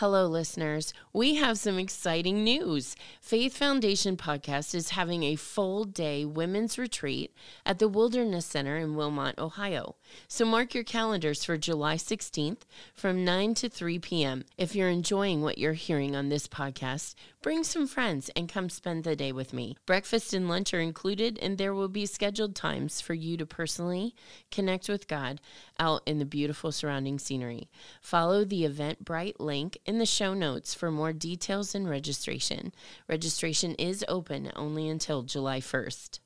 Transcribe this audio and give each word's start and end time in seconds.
Hello, 0.00 0.26
listeners. 0.26 0.94
We 1.12 1.34
have 1.34 1.58
some 1.58 1.78
exciting 1.78 2.42
news. 2.42 2.96
Faith 3.20 3.54
Foundation 3.54 4.16
Podcast 4.16 4.74
is 4.74 4.88
having 4.96 5.24
a 5.24 5.36
full 5.36 5.84
day 5.84 6.24
women's 6.24 6.78
retreat 6.78 7.34
at 7.66 7.80
the 7.80 7.86
Wilderness 7.86 8.46
Center 8.46 8.78
in 8.78 8.94
Wilmot, 8.94 9.38
Ohio. 9.38 9.96
So 10.26 10.46
mark 10.46 10.74
your 10.74 10.84
calendars 10.84 11.44
for 11.44 11.58
July 11.58 11.96
16th 11.96 12.62
from 12.94 13.26
9 13.26 13.52
to 13.56 13.68
3 13.68 13.98
p.m. 13.98 14.44
If 14.56 14.74
you're 14.74 14.88
enjoying 14.88 15.42
what 15.42 15.58
you're 15.58 15.74
hearing 15.74 16.16
on 16.16 16.30
this 16.30 16.48
podcast, 16.48 17.14
bring 17.42 17.64
some 17.64 17.86
friends 17.86 18.30
and 18.36 18.48
come 18.48 18.68
spend 18.68 19.04
the 19.04 19.16
day 19.16 19.32
with 19.32 19.52
me. 19.52 19.76
Breakfast 19.86 20.34
and 20.34 20.48
lunch 20.48 20.74
are 20.74 20.80
included, 20.80 21.38
and 21.40 21.56
there 21.56 21.74
will 21.74 21.88
be 21.88 22.06
scheduled 22.06 22.54
times 22.54 23.00
for 23.00 23.14
you 23.14 23.36
to 23.36 23.46
personally 23.46 24.14
connect 24.50 24.88
with 24.88 25.08
God 25.08 25.40
out 25.78 26.02
in 26.06 26.18
the 26.18 26.24
beautiful 26.24 26.72
surrounding 26.72 27.18
scenery. 27.18 27.70
Follow 28.00 28.44
the 28.44 28.64
Eventbrite 28.64 29.40
link 29.40 29.78
in 29.86 29.98
the 29.98 30.06
show 30.06 30.34
notes 30.34 30.74
for 30.74 30.90
more 30.90 31.12
details 31.12 31.74
and 31.74 31.88
registration. 31.88 32.72
Registration 33.08 33.74
is 33.76 34.04
open 34.08 34.52
only 34.54 34.88
until 34.88 35.22
July 35.22 35.60
1st. 35.60 36.20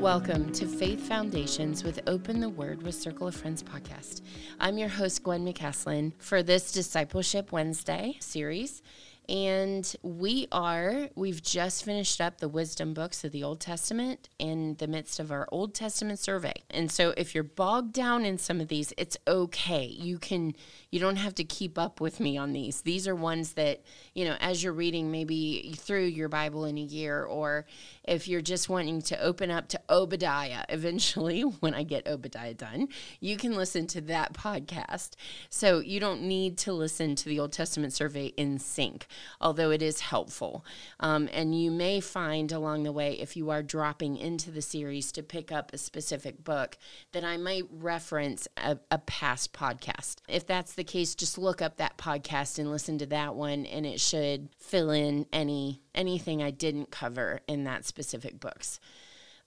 Welcome 0.00 0.52
to 0.52 0.66
Faith 0.66 1.08
Foundations 1.08 1.82
with 1.82 2.00
Open 2.06 2.38
the 2.38 2.50
Word 2.50 2.82
with 2.82 2.94
Circle 2.94 3.28
of 3.28 3.34
Friends 3.34 3.62
podcast. 3.62 4.20
I'm 4.60 4.76
your 4.76 4.90
host, 4.90 5.22
Gwen 5.22 5.44
McCaslin, 5.44 6.12
for 6.18 6.42
this 6.42 6.70
Discipleship 6.70 7.50
Wednesday 7.50 8.18
series. 8.20 8.82
And 9.28 9.96
we 10.02 10.46
are, 10.52 11.08
we've 11.16 11.42
just 11.42 11.84
finished 11.84 12.20
up 12.20 12.38
the 12.38 12.48
wisdom 12.48 12.94
books 12.94 13.24
of 13.24 13.32
the 13.32 13.42
Old 13.42 13.58
Testament 13.58 14.28
in 14.38 14.76
the 14.78 14.86
midst 14.86 15.18
of 15.18 15.32
our 15.32 15.48
Old 15.50 15.74
Testament 15.74 16.20
survey. 16.20 16.54
And 16.70 16.92
so 16.92 17.12
if 17.16 17.34
you're 17.34 17.42
bogged 17.42 17.92
down 17.92 18.24
in 18.24 18.38
some 18.38 18.60
of 18.60 18.68
these, 18.68 18.92
it's 18.96 19.16
okay. 19.26 19.84
You 19.84 20.18
can, 20.18 20.54
you 20.92 21.00
don't 21.00 21.16
have 21.16 21.34
to 21.36 21.44
keep 21.44 21.76
up 21.76 22.00
with 22.00 22.20
me 22.20 22.38
on 22.38 22.52
these. 22.52 22.82
These 22.82 23.08
are 23.08 23.16
ones 23.16 23.54
that, 23.54 23.82
you 24.14 24.24
know, 24.24 24.36
as 24.40 24.62
you're 24.62 24.72
reading 24.72 25.10
maybe 25.10 25.74
through 25.76 26.04
your 26.04 26.28
Bible 26.28 26.64
in 26.64 26.78
a 26.78 26.82
year, 26.82 27.24
or 27.24 27.66
if 28.04 28.28
you're 28.28 28.40
just 28.40 28.68
wanting 28.68 29.02
to 29.02 29.20
open 29.20 29.50
up 29.50 29.68
to 29.68 29.80
Obadiah 29.90 30.64
eventually, 30.68 31.40
when 31.40 31.74
I 31.74 31.82
get 31.82 32.06
Obadiah 32.06 32.54
done, 32.54 32.88
you 33.18 33.36
can 33.36 33.56
listen 33.56 33.88
to 33.88 34.00
that 34.02 34.34
podcast. 34.34 35.10
So 35.50 35.80
you 35.80 35.98
don't 35.98 36.22
need 36.22 36.58
to 36.58 36.72
listen 36.72 37.16
to 37.16 37.28
the 37.28 37.40
Old 37.40 37.52
Testament 37.52 37.92
survey 37.92 38.26
in 38.36 38.60
sync 38.60 39.08
although 39.40 39.70
it 39.70 39.82
is 39.82 40.00
helpful. 40.00 40.64
Um, 41.00 41.28
and 41.32 41.60
you 41.60 41.70
may 41.70 42.00
find 42.00 42.52
along 42.52 42.82
the 42.82 42.92
way, 42.92 43.12
if 43.14 43.36
you 43.36 43.50
are 43.50 43.62
dropping 43.62 44.16
into 44.16 44.50
the 44.50 44.62
series 44.62 45.12
to 45.12 45.22
pick 45.22 45.52
up 45.52 45.72
a 45.72 45.78
specific 45.78 46.42
book, 46.44 46.78
that 47.12 47.24
I 47.24 47.36
might 47.36 47.64
reference 47.70 48.48
a, 48.56 48.78
a 48.90 48.98
past 48.98 49.52
podcast. 49.52 50.16
If 50.28 50.46
that's 50.46 50.74
the 50.74 50.84
case, 50.84 51.14
just 51.14 51.38
look 51.38 51.62
up 51.62 51.76
that 51.76 51.98
podcast 51.98 52.58
and 52.58 52.70
listen 52.70 52.98
to 52.98 53.06
that 53.06 53.34
one, 53.34 53.66
and 53.66 53.86
it 53.86 54.00
should 54.00 54.48
fill 54.58 54.90
in 54.90 55.26
any 55.32 55.82
anything 55.94 56.42
I 56.42 56.50
didn't 56.50 56.90
cover 56.90 57.40
in 57.48 57.64
that 57.64 57.84
specific 57.84 58.38
books. 58.38 58.80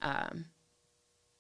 Um, 0.02 0.45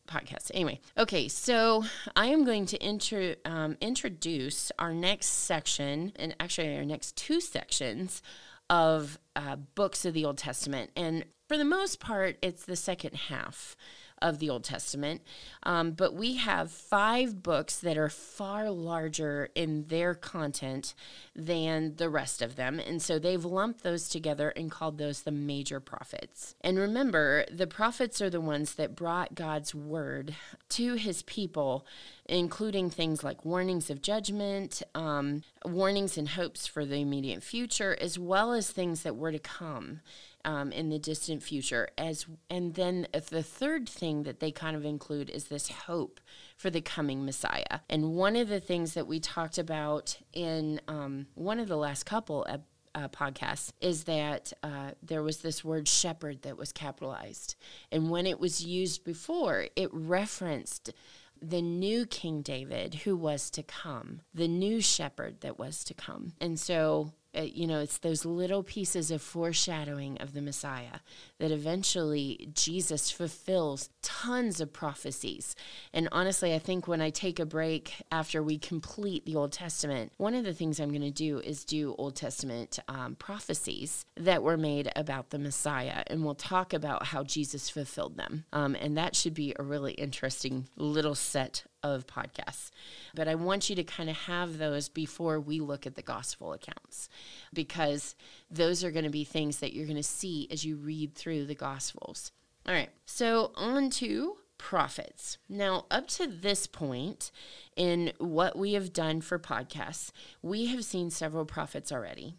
podcast. 0.09 0.51
Anyway, 0.53 0.79
okay, 0.97 1.27
so 1.27 1.83
I 2.15 2.27
am 2.27 2.43
going 2.43 2.65
to 2.67 2.77
intro, 2.77 3.35
um, 3.45 3.77
introduce 3.79 4.71
our 4.79 4.93
next 4.93 5.27
section, 5.27 6.11
and 6.17 6.35
actually 6.39 6.75
our 6.75 6.85
next 6.85 7.15
two 7.15 7.39
sections 7.39 8.21
of 8.69 9.19
uh, 9.35 9.55
books 9.55 10.05
of 10.05 10.13
the 10.13 10.25
Old 10.25 10.37
Testament. 10.37 10.91
And 10.95 11.25
for 11.47 11.57
the 11.57 11.65
most 11.65 11.99
part, 11.99 12.37
it's 12.41 12.65
the 12.65 12.75
second 12.75 13.15
half 13.15 13.75
of 14.21 14.39
the 14.39 14.49
Old 14.49 14.63
Testament. 14.63 15.21
Um, 15.63 15.91
but 15.91 16.13
we 16.13 16.35
have 16.35 16.71
five 16.71 17.41
books 17.43 17.77
that 17.79 17.97
are 17.97 18.09
far 18.09 18.69
larger 18.69 19.49
in 19.55 19.87
their 19.87 20.13
content 20.13 20.93
than 21.35 21.95
the 21.95 22.09
rest 22.09 22.41
of 22.41 22.55
them. 22.55 22.79
And 22.79 23.01
so 23.01 23.19
they've 23.19 23.43
lumped 23.43 23.83
those 23.83 24.09
together 24.09 24.49
and 24.49 24.71
called 24.71 24.97
those 24.97 25.23
the 25.23 25.31
major 25.31 25.79
prophets. 25.79 26.55
And 26.61 26.77
remember, 26.77 27.45
the 27.51 27.67
prophets 27.67 28.21
are 28.21 28.29
the 28.29 28.41
ones 28.41 28.75
that 28.75 28.95
brought 28.95 29.35
God's 29.35 29.73
word 29.75 30.35
to 30.69 30.95
his 30.95 31.23
people 31.23 31.85
including 32.29 32.89
things 32.89 33.23
like 33.23 33.43
warnings 33.43 33.89
of 33.89 34.01
judgment, 34.01 34.83
um, 34.93 35.43
warnings 35.65 36.17
and 36.17 36.29
hopes 36.29 36.67
for 36.67 36.85
the 36.85 36.97
immediate 36.97 37.41
future, 37.41 37.97
as 37.99 38.19
well 38.19 38.53
as 38.53 38.69
things 38.69 39.01
that 39.03 39.15
were 39.15 39.31
to 39.31 39.39
come 39.39 40.01
um, 40.49 40.71
in 40.71 40.89
the 40.89 40.97
distant 40.97 41.43
future. 41.43 41.89
As 41.95 42.25
and 42.49 42.73
then 42.73 43.05
the 43.29 43.43
third 43.43 43.87
thing 43.87 44.23
that 44.23 44.39
they 44.39 44.51
kind 44.51 44.75
of 44.75 44.83
include 44.83 45.29
is 45.29 45.45
this 45.45 45.69
hope 45.69 46.19
for 46.57 46.71
the 46.71 46.81
coming 46.81 47.23
Messiah. 47.23 47.81
And 47.87 48.15
one 48.15 48.35
of 48.35 48.49
the 48.49 48.59
things 48.59 48.95
that 48.95 49.05
we 49.05 49.19
talked 49.19 49.59
about 49.59 50.17
in 50.33 50.81
um, 50.87 51.27
one 51.35 51.59
of 51.59 51.67
the 51.67 51.77
last 51.77 52.07
couple 52.07 52.47
uh, 52.95 53.07
podcasts 53.09 53.73
is 53.79 54.05
that 54.05 54.51
uh, 54.63 54.91
there 55.03 55.21
was 55.21 55.37
this 55.37 55.63
word 55.63 55.87
shepherd 55.87 56.41
that 56.41 56.57
was 56.57 56.71
capitalized. 56.71 57.55
And 57.91 58.09
when 58.09 58.25
it 58.25 58.39
was 58.39 58.65
used 58.65 59.03
before, 59.03 59.67
it 59.75 59.89
referenced 59.93 60.91
the 61.39 61.61
new 61.61 62.07
King 62.07 62.41
David 62.41 62.95
who 62.95 63.15
was 63.15 63.51
to 63.51 63.61
come, 63.61 64.21
the 64.33 64.47
new 64.47 64.81
shepherd 64.81 65.41
that 65.41 65.59
was 65.59 65.83
to 65.83 65.93
come. 65.93 66.33
And 66.41 66.59
so 66.59 67.13
uh, 67.37 67.41
you 67.41 67.67
know, 67.67 67.79
it's 67.79 67.99
those 67.99 68.25
little 68.25 68.63
pieces 68.63 69.11
of 69.11 69.21
foreshadowing 69.21 70.17
of 70.19 70.33
the 70.33 70.41
Messiah 70.41 70.99
that 71.37 71.51
eventually 71.51 72.49
Jesus 72.53 73.11
fulfills 73.11 73.89
tons 74.01 74.59
of 74.59 74.73
prophecies. 74.73 75.55
And 75.93 76.09
honestly, 76.11 76.53
I 76.53 76.59
think 76.59 76.87
when 76.87 77.01
I 77.01 77.11
take 77.11 77.39
a 77.39 77.45
break 77.45 77.93
after 78.11 78.41
we 78.41 78.57
complete 78.57 79.25
the 79.25 79.35
Old 79.35 79.51
Testament, 79.51 80.11
one 80.17 80.33
of 80.33 80.43
the 80.43 80.53
things 80.53 80.79
I'm 80.79 80.89
going 80.89 81.01
to 81.01 81.11
do 81.11 81.39
is 81.39 81.63
do 81.65 81.95
Old 81.97 82.15
Testament 82.15 82.79
um, 82.87 83.15
prophecies 83.15 84.05
that 84.15 84.41
were 84.41 84.57
made 84.57 84.91
about 84.95 85.29
the 85.29 85.39
Messiah. 85.39 86.03
And 86.07 86.25
we'll 86.25 86.35
talk 86.35 86.73
about 86.73 87.07
how 87.07 87.23
Jesus 87.23 87.69
fulfilled 87.69 88.17
them. 88.17 88.45
Um, 88.51 88.75
and 88.75 88.97
that 88.97 89.15
should 89.15 89.33
be 89.33 89.53
a 89.57 89.63
really 89.63 89.93
interesting 89.93 90.67
little 90.77 91.15
set 91.15 91.63
of 91.83 92.07
podcasts. 92.07 92.71
But 93.15 93.27
I 93.27 93.35
want 93.35 93.69
you 93.69 93.75
to 93.75 93.83
kind 93.83 94.09
of 94.09 94.15
have 94.15 94.57
those 94.57 94.89
before 94.89 95.39
we 95.39 95.59
look 95.59 95.85
at 95.85 95.95
the 95.95 96.01
gospel 96.01 96.53
accounts 96.53 97.09
because 97.53 98.15
those 98.49 98.83
are 98.83 98.91
going 98.91 99.05
to 99.05 99.11
be 99.11 99.23
things 99.23 99.59
that 99.59 99.73
you're 99.73 99.85
going 99.85 99.95
to 99.95 100.03
see 100.03 100.47
as 100.51 100.65
you 100.65 100.75
read 100.75 101.15
through 101.15 101.45
the 101.45 101.55
gospels. 101.55 102.31
All 102.67 102.73
right, 102.73 102.89
so 103.05 103.51
on 103.55 103.89
to 103.91 104.37
prophets. 104.57 105.37
Now, 105.47 105.85
up 105.89 106.07
to 106.09 106.27
this 106.27 106.67
point 106.67 107.31
in 107.75 108.11
what 108.19 108.57
we 108.57 108.73
have 108.73 108.93
done 108.93 109.21
for 109.21 109.39
podcasts, 109.39 110.11
we 110.43 110.67
have 110.67 110.83
seen 110.83 111.09
several 111.09 111.45
prophets 111.45 111.91
already. 111.91 112.35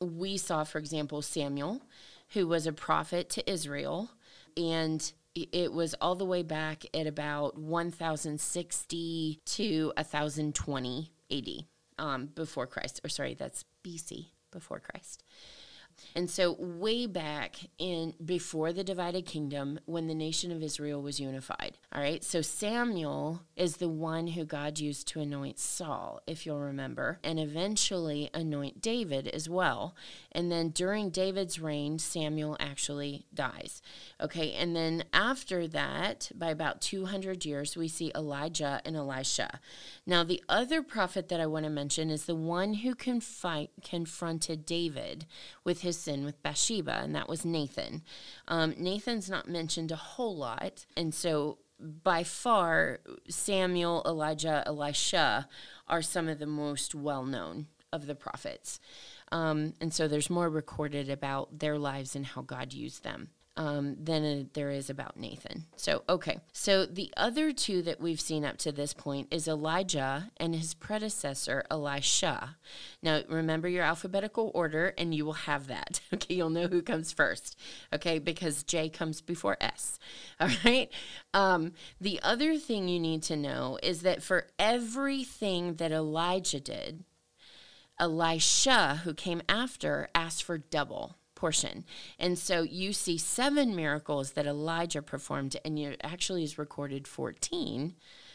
We 0.00 0.36
saw, 0.36 0.64
for 0.64 0.78
example, 0.78 1.22
Samuel, 1.22 1.82
who 2.30 2.48
was 2.48 2.66
a 2.66 2.72
prophet 2.72 3.30
to 3.30 3.50
Israel, 3.50 4.10
and 4.56 5.12
it 5.34 5.72
was 5.72 5.94
all 6.00 6.14
the 6.14 6.24
way 6.24 6.42
back 6.42 6.84
at 6.94 7.06
about 7.06 7.58
1060 7.58 9.40
to 9.44 9.92
1020 9.96 11.12
AD 11.30 11.48
um, 11.98 12.26
before 12.34 12.66
Christ, 12.66 13.00
or 13.04 13.08
sorry, 13.08 13.34
that's 13.34 13.64
BC 13.84 14.26
before 14.50 14.80
Christ. 14.80 15.22
And 16.14 16.30
so, 16.30 16.56
way 16.58 17.06
back 17.06 17.56
in 17.78 18.14
before 18.24 18.72
the 18.72 18.84
divided 18.84 19.26
kingdom, 19.26 19.80
when 19.86 20.06
the 20.06 20.14
nation 20.14 20.52
of 20.52 20.62
Israel 20.62 21.02
was 21.02 21.20
unified. 21.20 21.78
All 21.92 22.00
right. 22.00 22.22
So, 22.24 22.42
Samuel 22.42 23.42
is 23.56 23.76
the 23.76 23.88
one 23.88 24.28
who 24.28 24.44
God 24.44 24.78
used 24.78 25.08
to 25.08 25.20
anoint 25.20 25.58
Saul, 25.58 26.20
if 26.26 26.44
you'll 26.44 26.60
remember, 26.60 27.18
and 27.22 27.38
eventually 27.38 28.30
anoint 28.34 28.80
David 28.80 29.28
as 29.28 29.48
well. 29.48 29.94
And 30.32 30.50
then 30.50 30.70
during 30.70 31.10
David's 31.10 31.60
reign, 31.60 31.98
Samuel 31.98 32.56
actually 32.60 33.26
dies. 33.34 33.82
Okay. 34.20 34.52
And 34.52 34.76
then 34.76 35.04
after 35.12 35.66
that, 35.68 36.30
by 36.34 36.50
about 36.50 36.80
200 36.80 37.44
years, 37.44 37.76
we 37.76 37.88
see 37.88 38.12
Elijah 38.14 38.80
and 38.84 38.96
Elisha. 38.96 39.60
Now, 40.06 40.24
the 40.24 40.42
other 40.48 40.82
prophet 40.82 41.28
that 41.28 41.40
I 41.40 41.46
want 41.46 41.64
to 41.64 41.70
mention 41.70 42.10
is 42.10 42.26
the 42.26 42.34
one 42.34 42.74
who 42.74 42.94
confi- 42.94 43.68
confronted 43.82 44.66
David 44.66 45.26
with 45.64 45.80
his 45.80 45.87
sin 45.92 46.24
with 46.24 46.42
Bathsheba, 46.42 47.00
and 47.02 47.14
that 47.14 47.28
was 47.28 47.44
Nathan. 47.44 48.02
Um, 48.46 48.74
Nathan's 48.76 49.30
not 49.30 49.48
mentioned 49.48 49.92
a 49.92 49.96
whole 49.96 50.36
lot, 50.36 50.84
and 50.96 51.14
so 51.14 51.58
by 51.80 52.24
far, 52.24 53.00
Samuel, 53.28 54.02
Elijah, 54.04 54.62
Elisha 54.66 55.48
are 55.86 56.02
some 56.02 56.28
of 56.28 56.38
the 56.38 56.46
most 56.46 56.94
well 56.94 57.24
known 57.24 57.66
of 57.92 58.06
the 58.06 58.14
prophets. 58.14 58.80
Um, 59.30 59.74
and 59.80 59.92
so 59.92 60.08
there's 60.08 60.30
more 60.30 60.48
recorded 60.48 61.08
about 61.08 61.58
their 61.58 61.78
lives 61.78 62.16
and 62.16 62.26
how 62.26 62.42
God 62.42 62.72
used 62.72 63.04
them. 63.04 63.30
Um, 63.58 63.96
than 64.00 64.24
uh, 64.24 64.44
there 64.54 64.70
is 64.70 64.88
about 64.88 65.18
Nathan. 65.18 65.64
So, 65.74 66.04
okay. 66.08 66.38
So, 66.52 66.86
the 66.86 67.12
other 67.16 67.52
two 67.52 67.82
that 67.82 68.00
we've 68.00 68.20
seen 68.20 68.44
up 68.44 68.56
to 68.58 68.70
this 68.70 68.94
point 68.94 69.26
is 69.32 69.48
Elijah 69.48 70.30
and 70.36 70.54
his 70.54 70.74
predecessor, 70.74 71.64
Elisha. 71.68 72.56
Now, 73.02 73.22
remember 73.28 73.68
your 73.68 73.82
alphabetical 73.82 74.52
order, 74.54 74.94
and 74.96 75.12
you 75.12 75.26
will 75.26 75.32
have 75.32 75.66
that. 75.66 76.00
Okay, 76.14 76.34
you'll 76.34 76.50
know 76.50 76.68
who 76.68 76.82
comes 76.82 77.12
first. 77.12 77.58
Okay, 77.92 78.18
because 78.18 78.62
J 78.62 78.88
comes 78.88 79.20
before 79.20 79.56
S. 79.60 79.98
All 80.40 80.48
right. 80.64 80.90
Um, 81.34 81.72
the 82.00 82.18
other 82.22 82.56
thing 82.56 82.88
you 82.88 82.98
need 82.98 83.22
to 83.24 83.36
know 83.36 83.78
is 83.82 84.02
that 84.02 84.22
for 84.22 84.46
everything 84.58 85.74
that 85.74 85.92
Elijah 85.92 86.60
did, 86.60 87.04
Elisha, 88.00 89.02
who 89.04 89.14
came 89.14 89.42
after, 89.48 90.08
asked 90.14 90.42
for 90.42 90.58
double 90.58 91.16
portion. 91.38 91.84
And 92.18 92.36
so 92.36 92.62
you 92.62 92.92
see 92.92 93.16
seven 93.16 93.74
miracles 93.74 94.32
that 94.32 94.46
Elijah 94.46 95.00
performed, 95.00 95.56
and 95.64 95.78
you 95.78 95.94
actually 96.02 96.42
is 96.42 96.58
recorded 96.58 97.06
14 97.06 97.94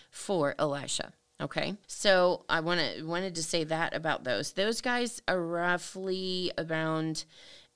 for 0.09 0.55
Elisha. 0.57 1.11
Okay, 1.41 1.75
so 1.87 2.45
I 2.47 2.61
wanted 2.61 3.05
wanted 3.05 3.35
to 3.35 3.43
say 3.43 3.65
that 3.65 3.93
about 3.93 4.23
those. 4.23 4.53
Those 4.53 4.79
guys 4.79 5.21
are 5.27 5.41
roughly 5.41 6.51
around 6.57 7.25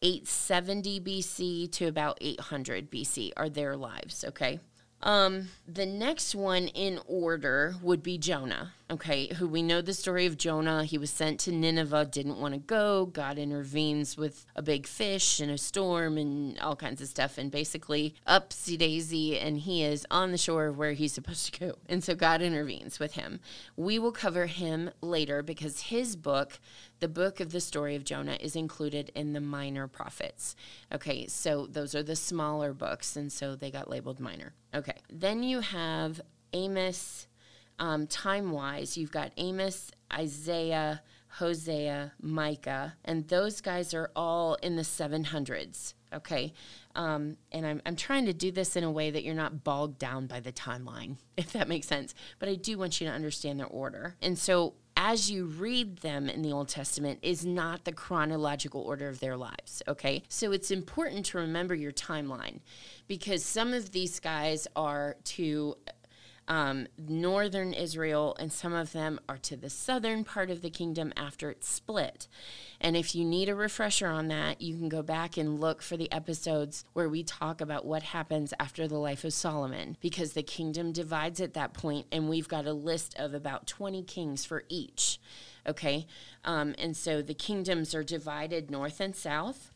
870 0.01 1.01
BC 1.01 1.71
to 1.73 1.87
about 1.87 2.17
800 2.21 2.89
BC 2.89 3.31
are 3.35 3.49
their 3.49 3.75
lives. 3.75 4.23
Okay, 4.25 4.61
um, 5.01 5.49
the 5.67 5.85
next 5.85 6.35
one 6.35 6.67
in 6.69 6.99
order 7.07 7.75
would 7.81 8.01
be 8.01 8.17
Jonah, 8.17 8.73
okay, 8.89 9.33
who 9.35 9.47
we 9.47 9.61
know 9.61 9.81
the 9.81 9.93
story 9.93 10.25
of 10.25 10.37
Jonah. 10.37 10.83
He 10.83 10.97
was 10.97 11.09
sent 11.09 11.39
to 11.41 11.51
Nineveh, 11.51 12.05
didn't 12.05 12.39
want 12.39 12.53
to 12.53 12.59
go. 12.59 13.05
God 13.05 13.37
intervenes 13.37 14.15
with 14.17 14.45
a 14.55 14.61
big 14.61 14.87
fish 14.87 15.39
and 15.39 15.51
a 15.51 15.57
storm 15.57 16.17
and 16.17 16.57
all 16.59 16.75
kinds 16.75 17.01
of 17.01 17.07
stuff, 17.07 17.37
and 17.37 17.51
basically 17.51 18.15
upsy 18.27 18.77
daisy, 18.77 19.37
and 19.37 19.59
he 19.59 19.83
is 19.83 20.05
on 20.09 20.31
the 20.31 20.37
shore 20.37 20.67
of 20.67 20.77
where 20.77 20.93
he's 20.93 21.13
supposed 21.13 21.53
to 21.53 21.59
go. 21.59 21.75
And 21.87 22.03
so 22.03 22.15
God 22.15 22.41
intervenes 22.41 22.99
with 22.99 23.13
him. 23.13 23.39
We 23.75 23.99
will 23.99 24.11
cover 24.11 24.45
him 24.45 24.91
later 25.01 25.43
because 25.43 25.81
his 25.81 26.15
book, 26.15 26.59
the 26.99 27.07
book 27.07 27.39
of 27.39 27.51
the 27.51 27.61
story 27.61 27.95
of 27.95 28.05
Jonah 28.05 28.37
is 28.39 28.55
included 28.55 29.11
in 29.13 29.33
the 29.33 29.41
minor 29.41 29.87
prophets. 29.87 30.55
Okay, 30.93 31.27
so 31.27 31.67
those 31.67 31.93
are 31.93 32.03
the 32.03 32.15
smaller 32.15 32.73
books, 32.73 33.15
and 33.15 33.31
so 33.31 33.55
they 33.55 33.69
got 33.69 33.89
labeled 33.89 34.19
minor. 34.19 34.53
Okay, 34.73 34.97
then 35.11 35.43
you 35.43 35.59
have 35.59 36.21
Amos, 36.53 37.27
um, 37.79 38.07
time 38.07 38.51
wise, 38.51 38.97
you've 38.97 39.11
got 39.11 39.31
Amos, 39.37 39.91
Isaiah, 40.11 41.01
Hosea, 41.29 42.13
Micah, 42.21 42.95
and 43.05 43.27
those 43.27 43.61
guys 43.61 43.93
are 43.93 44.09
all 44.15 44.55
in 44.55 44.75
the 44.75 44.81
700s. 44.81 45.93
Okay. 46.13 46.53
Um, 46.95 47.37
and 47.51 47.65
I'm, 47.65 47.81
I'm 47.85 47.95
trying 47.95 48.25
to 48.25 48.33
do 48.33 48.51
this 48.51 48.75
in 48.75 48.83
a 48.83 48.91
way 48.91 49.11
that 49.11 49.23
you're 49.23 49.35
not 49.35 49.63
bogged 49.63 49.99
down 49.99 50.25
by 50.25 50.39
the 50.39 50.51
timeline, 50.51 51.17
if 51.37 51.51
that 51.53 51.67
makes 51.67 51.87
sense. 51.87 52.15
But 52.39 52.49
I 52.49 52.55
do 52.55 52.77
want 52.77 52.99
you 52.99 53.07
to 53.07 53.13
understand 53.13 53.59
their 53.59 53.67
order. 53.67 54.15
And 54.21 54.37
so 54.37 54.75
as 54.95 55.29
you 55.29 55.45
read 55.45 55.97
them 55.97 56.27
in 56.27 56.41
the 56.41 56.51
Old 56.51 56.69
Testament 56.69 57.19
is 57.21 57.45
not 57.45 57.85
the 57.85 57.91
chronological 57.91 58.81
order 58.81 59.07
of 59.07 59.19
their 59.19 59.37
lives, 59.37 59.83
okay? 59.87 60.23
So 60.27 60.51
it's 60.51 60.71
important 60.71 61.27
to 61.27 61.37
remember 61.37 61.75
your 61.75 61.91
timeline 61.91 62.61
because 63.07 63.45
some 63.45 63.73
of 63.73 63.91
these 63.91 64.19
guys 64.19 64.67
are 64.75 65.17
to 65.25 65.75
um, 66.47 66.87
northern 66.97 67.73
Israel, 67.73 68.35
and 68.39 68.51
some 68.51 68.73
of 68.73 68.93
them 68.93 69.19
are 69.27 69.37
to 69.39 69.57
the 69.57 69.69
southern 69.69 70.23
part 70.23 70.49
of 70.49 70.61
the 70.61 70.69
kingdom 70.69 71.11
after 71.17 71.49
it's 71.49 71.67
split. 71.67 72.27
And 72.79 72.95
if 72.95 73.15
you 73.15 73.25
need 73.25 73.49
a 73.49 73.55
refresher 73.55 74.07
on 74.07 74.27
that, 74.29 74.61
you 74.61 74.75
can 74.75 74.87
go 74.87 75.01
back 75.01 75.37
and 75.37 75.59
look 75.59 75.81
for 75.81 75.97
the 75.97 76.11
episodes 76.11 76.85
where 76.93 77.09
we 77.09 77.23
talk 77.23 77.59
about 77.59 77.85
what 77.85 78.03
happens 78.03 78.53
after 78.59 78.87
the 78.87 78.97
life 78.97 79.23
of 79.23 79.33
Solomon, 79.33 79.97
because 79.99 80.33
the 80.33 80.43
kingdom 80.43 80.91
divides 80.91 81.41
at 81.41 81.53
that 81.55 81.73
point, 81.73 82.07
and 82.11 82.29
we've 82.29 82.47
got 82.47 82.65
a 82.65 82.73
list 82.73 83.15
of 83.17 83.33
about 83.33 83.67
20 83.67 84.03
kings 84.03 84.45
for 84.45 84.63
each. 84.69 85.19
Okay, 85.67 86.07
um, 86.45 86.73
and 86.77 86.95
so 86.95 87.21
the 87.21 87.33
kingdoms 87.33 87.93
are 87.93 88.03
divided 88.03 88.71
north 88.71 89.01
and 89.01 89.15
south, 89.15 89.71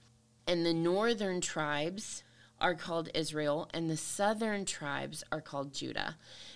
and 0.48 0.66
the 0.66 0.74
northern 0.74 1.42
tribes 1.42 2.24
are 2.62 2.76
called 2.76 3.10
Israel, 3.14 3.70
and 3.74 3.90
the 3.90 3.98
southern 3.98 4.66
tribes 4.66 5.24
are 5.32 5.42
called 5.42 5.74
Judah. 5.74 6.16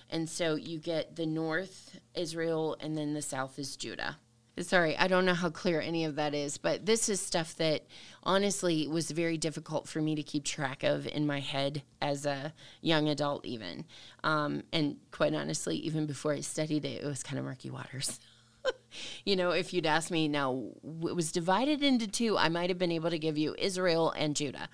And 0.09 0.29
so 0.29 0.55
you 0.55 0.79
get 0.79 1.15
the 1.15 1.25
north, 1.25 1.99
Israel, 2.13 2.77
and 2.79 2.97
then 2.97 3.13
the 3.13 3.21
south 3.21 3.59
is 3.59 3.75
Judah. 3.75 4.17
Sorry, 4.57 4.97
I 4.97 5.09
don't 5.09 5.25
know 5.25 5.33
how 5.33 5.49
clear 5.49 5.81
any 5.81 6.05
of 6.05 6.15
that 6.15 6.33
is, 6.33 6.57
but 6.57 6.85
this 6.85 7.09
is 7.09 7.19
stuff 7.19 7.57
that 7.57 7.85
honestly 8.23 8.87
was 8.87 9.11
very 9.11 9.37
difficult 9.37 9.89
for 9.89 10.01
me 10.01 10.15
to 10.15 10.23
keep 10.23 10.45
track 10.45 10.83
of 10.83 11.05
in 11.07 11.27
my 11.27 11.41
head 11.41 11.83
as 12.01 12.25
a 12.25 12.53
young 12.79 13.09
adult, 13.09 13.45
even. 13.45 13.83
Um, 14.23 14.63
and 14.71 14.95
quite 15.11 15.35
honestly, 15.35 15.75
even 15.77 16.05
before 16.05 16.31
I 16.31 16.39
studied 16.39 16.85
it, 16.85 17.03
it 17.03 17.05
was 17.05 17.21
kind 17.21 17.37
of 17.37 17.43
murky 17.43 17.69
waters. 17.69 18.21
you 19.25 19.35
know, 19.35 19.51
if 19.51 19.73
you'd 19.73 19.85
asked 19.85 20.09
me 20.09 20.29
now, 20.29 20.63
it 21.03 21.15
was 21.15 21.33
divided 21.33 21.83
into 21.83 22.07
two, 22.07 22.37
I 22.37 22.47
might 22.47 22.69
have 22.69 22.79
been 22.79 22.93
able 22.93 23.09
to 23.09 23.19
give 23.19 23.37
you 23.37 23.55
Israel 23.57 24.11
and 24.11 24.37
Judah, 24.37 24.69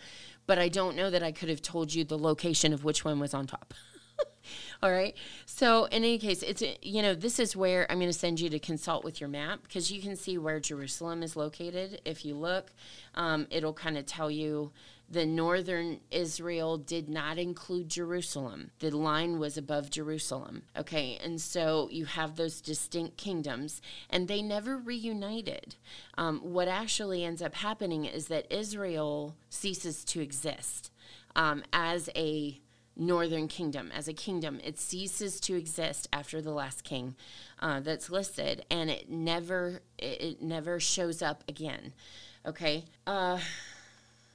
but 0.48 0.60
I 0.60 0.70
don't 0.70 0.96
know 0.96 1.10
that 1.10 1.24
I 1.24 1.32
could 1.32 1.50
have 1.50 1.62
told 1.62 1.94
you 1.94 2.04
the 2.04 2.18
location 2.18 2.74
of 2.74 2.84
which 2.84 3.06
one 3.06 3.20
was 3.20 3.34
on 3.34 3.48
top. 3.48 3.74
All 4.84 4.92
right. 4.92 5.16
So 5.46 5.86
in 5.86 6.04
any 6.04 6.18
case, 6.18 6.44
it's 6.44 6.64
you 6.82 7.02
know 7.02 7.14
this 7.14 7.40
is 7.40 7.56
where 7.56 7.90
I'm 7.92 8.00
going 8.00 8.10
to 8.10 8.18
send 8.18 8.40
you 8.40 8.50
to 8.50 8.60
consult 8.60 9.04
with 9.04 9.22
your 9.22 9.30
map 9.30 9.62
because 9.64 9.92
you 9.92 10.02
can 10.02 10.16
see 10.16 10.38
where 10.38 10.60
Jerusalem 10.60 11.24
is 11.24 11.36
located. 11.36 12.02
If 12.06 12.26
you 12.26 12.36
look, 12.36 12.72
um, 13.16 13.48
it'll 13.50 13.74
kind 13.74 13.98
of 13.98 14.06
tell 14.06 14.32
you 14.32 14.72
the 15.12 15.26
northern 15.26 16.00
Israel 16.10 16.78
did 16.78 17.10
not 17.10 17.38
include 17.38 17.90
Jerusalem. 17.90 18.72
The 18.80 18.92
line 18.92 19.40
was 19.40 19.58
above 19.58 19.90
Jerusalem. 19.90 20.64
Okay, 20.78 21.20
and 21.22 21.42
so 21.42 21.90
you 21.92 22.06
have 22.06 22.38
those 22.38 22.62
distinct 22.62 23.18
kingdoms, 23.18 23.82
and 24.10 24.28
they 24.28 24.42
never 24.42 24.78
reunited. 24.78 25.76
Um, 26.18 26.40
what 26.40 26.70
actually 26.70 27.26
ends 27.26 27.42
up 27.42 27.56
happening 27.56 28.06
is 28.06 28.28
that 28.28 28.52
Israel 28.52 29.36
ceases 29.50 30.06
to 30.06 30.22
exist 30.22 30.92
um, 31.36 31.64
as 31.74 32.10
a 32.16 32.62
northern 32.96 33.48
kingdom 33.48 33.90
as 33.96 34.10
a 34.10 34.14
kingdom 34.14 34.60
it 34.66 34.78
ceases 34.78 35.40
to 35.40 35.56
exist 35.56 36.10
after 36.12 36.42
the 36.42 36.52
last 36.52 36.84
king 36.84 37.16
uh, 37.60 37.80
that's 37.80 38.10
listed 38.10 38.66
and 38.70 38.90
it 38.90 39.10
never 39.10 39.82
it, 39.98 40.22
it 40.22 40.42
never 40.42 40.78
shows 40.78 41.22
up 41.22 41.42
again 41.48 41.94
okay 42.46 42.84
uh, 43.08 43.40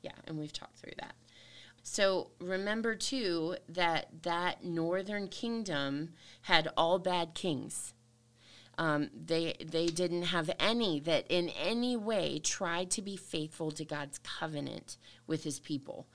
yeah 0.07 0.13
and 0.27 0.39
we've 0.39 0.53
talked 0.53 0.79
through 0.79 0.93
that 0.99 1.15
so 1.83 2.31
remember 2.41 2.95
too 2.95 3.57
that 3.69 4.23
that 4.23 4.65
northern 4.65 5.29
kingdom 5.29 6.11
had 6.43 6.69
all 6.77 6.99
bad 6.99 7.35
kings 7.35 7.93
um, 8.79 9.09
they 9.15 9.55
they 9.65 9.87
didn't 9.87 10.25
have 10.25 10.51
any 10.61 11.01
that 11.01 11.25
in 11.29 11.49
any 11.49 11.97
way 11.97 12.39
tried 12.39 12.91
to 12.91 13.03
be 13.03 13.17
faithful 13.17 13.71
to 13.73 13.85
God's 13.85 14.19
covenant 14.19 14.99
with 15.27 15.45
His 15.45 15.59
people. 15.59 16.07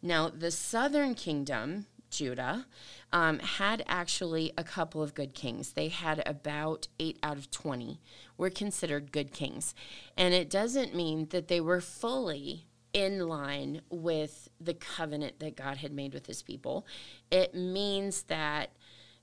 Now, 0.00 0.28
the 0.28 0.50
southern 0.50 1.14
kingdom, 1.14 1.86
Judah, 2.10 2.66
um, 3.12 3.38
had 3.40 3.82
actually 3.88 4.52
a 4.56 4.62
couple 4.62 5.02
of 5.02 5.14
good 5.14 5.34
kings. 5.34 5.72
They 5.72 5.88
had 5.88 6.22
about 6.26 6.88
eight 7.00 7.18
out 7.22 7.38
of 7.38 7.50
20 7.50 8.00
were 8.36 8.50
considered 8.50 9.12
good 9.12 9.32
kings. 9.32 9.74
And 10.16 10.34
it 10.34 10.50
doesn't 10.50 10.94
mean 10.94 11.28
that 11.30 11.48
they 11.48 11.60
were 11.60 11.80
fully 11.80 12.66
in 12.94 13.28
line 13.28 13.82
with 13.90 14.48
the 14.58 14.72
covenant 14.72 15.40
that 15.40 15.56
God 15.56 15.78
had 15.78 15.92
made 15.92 16.14
with 16.14 16.26
his 16.26 16.42
people. 16.42 16.86
It 17.30 17.54
means 17.54 18.22
that 18.24 18.70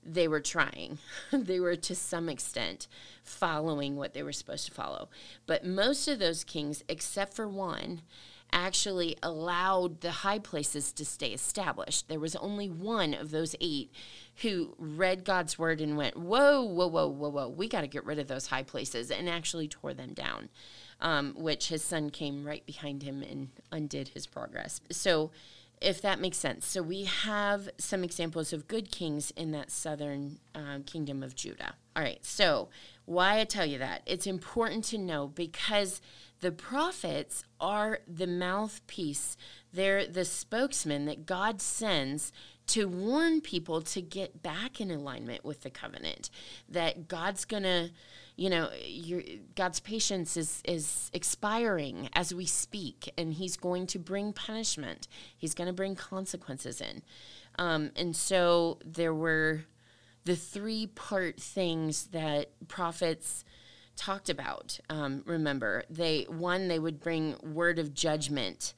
they 0.04 0.28
were 0.28 0.40
trying. 0.40 0.98
they 1.32 1.58
were 1.58 1.76
to 1.76 1.94
some 1.94 2.28
extent 2.28 2.86
following 3.24 3.96
what 3.96 4.14
they 4.14 4.22
were 4.22 4.32
supposed 4.32 4.66
to 4.66 4.72
follow. 4.72 5.08
But 5.46 5.64
most 5.64 6.06
of 6.06 6.18
those 6.18 6.44
kings, 6.44 6.84
except 6.88 7.34
for 7.34 7.48
one, 7.48 8.02
actually 8.52 9.16
allowed 9.22 10.00
the 10.02 10.10
high 10.10 10.38
places 10.38 10.92
to 10.92 11.04
stay 11.04 11.30
established. 11.30 12.08
There 12.08 12.20
was 12.20 12.36
only 12.36 12.68
one 12.68 13.14
of 13.14 13.30
those 13.30 13.56
eight 13.60 13.90
who 14.42 14.74
read 14.78 15.24
God's 15.24 15.58
word 15.58 15.80
and 15.80 15.96
went, 15.96 16.16
Whoa, 16.16 16.62
whoa, 16.62 16.86
whoa, 16.86 17.08
whoa, 17.08 17.30
whoa, 17.30 17.48
we 17.48 17.68
got 17.68 17.80
to 17.80 17.86
get 17.86 18.04
rid 18.04 18.18
of 18.18 18.28
those 18.28 18.48
high 18.48 18.62
places, 18.62 19.10
and 19.10 19.28
actually 19.28 19.68
tore 19.68 19.94
them 19.94 20.12
down, 20.12 20.50
um, 21.02 21.34
which 21.36 21.68
his 21.68 21.84
son 21.84 22.08
came 22.08 22.46
right 22.46 22.64
behind 22.64 23.02
him 23.02 23.22
and 23.22 23.50
undid 23.70 24.08
his 24.08 24.26
progress. 24.26 24.80
So, 24.90 25.30
if 25.80 26.00
that 26.00 26.20
makes 26.20 26.38
sense. 26.38 26.64
So, 26.64 26.80
we 26.80 27.04
have 27.04 27.68
some 27.76 28.04
examples 28.04 28.52
of 28.52 28.68
good 28.68 28.90
kings 28.90 29.32
in 29.32 29.50
that 29.50 29.70
southern 29.70 30.38
um, 30.54 30.84
kingdom 30.84 31.22
of 31.22 31.34
Judah. 31.34 31.74
All 31.94 32.02
right, 32.02 32.24
so 32.24 32.70
why 33.04 33.40
I 33.40 33.44
tell 33.44 33.66
you 33.66 33.78
that? 33.78 34.02
It's 34.06 34.26
important 34.26 34.84
to 34.86 34.98
know 34.98 35.26
because 35.26 36.00
the 36.40 36.52
prophets 36.52 37.44
are 37.60 38.00
the 38.08 38.26
mouthpiece, 38.26 39.36
they're 39.72 40.06
the 40.06 40.24
spokesman 40.24 41.04
that 41.06 41.26
God 41.26 41.60
sends 41.60 42.32
to 42.68 42.88
warn 42.88 43.40
people 43.40 43.82
to 43.82 44.00
get 44.00 44.42
back 44.42 44.80
in 44.80 44.90
alignment 44.90 45.44
with 45.44 45.62
the 45.62 45.70
covenant, 45.70 46.30
that 46.68 47.08
God's 47.08 47.44
going 47.44 47.64
to 47.64 47.90
you 48.36 48.48
know 48.48 48.70
your 48.84 49.22
god's 49.54 49.80
patience 49.80 50.36
is 50.36 50.62
is 50.64 51.10
expiring 51.12 52.08
as 52.14 52.34
we 52.34 52.46
speak 52.46 53.12
and 53.18 53.34
he's 53.34 53.56
going 53.56 53.86
to 53.88 53.98
bring 53.98 54.32
punishment. 54.32 55.08
He's 55.36 55.54
going 55.54 55.66
to 55.66 55.72
bring 55.72 55.94
consequences 55.94 56.80
in. 56.80 57.02
Um, 57.58 57.90
and 57.96 58.16
so 58.16 58.78
there 58.84 59.14
were 59.14 59.64
the 60.24 60.36
three 60.36 60.86
part 60.86 61.40
things 61.40 62.06
that 62.08 62.50
prophets 62.68 63.44
talked 63.96 64.30
about 64.30 64.80
um, 64.88 65.22
remember. 65.26 65.84
They 65.90 66.22
one 66.28 66.68
they 66.68 66.78
would 66.78 67.00
bring 67.00 67.36
word 67.42 67.78
of 67.78 67.92
judgment 67.92 68.72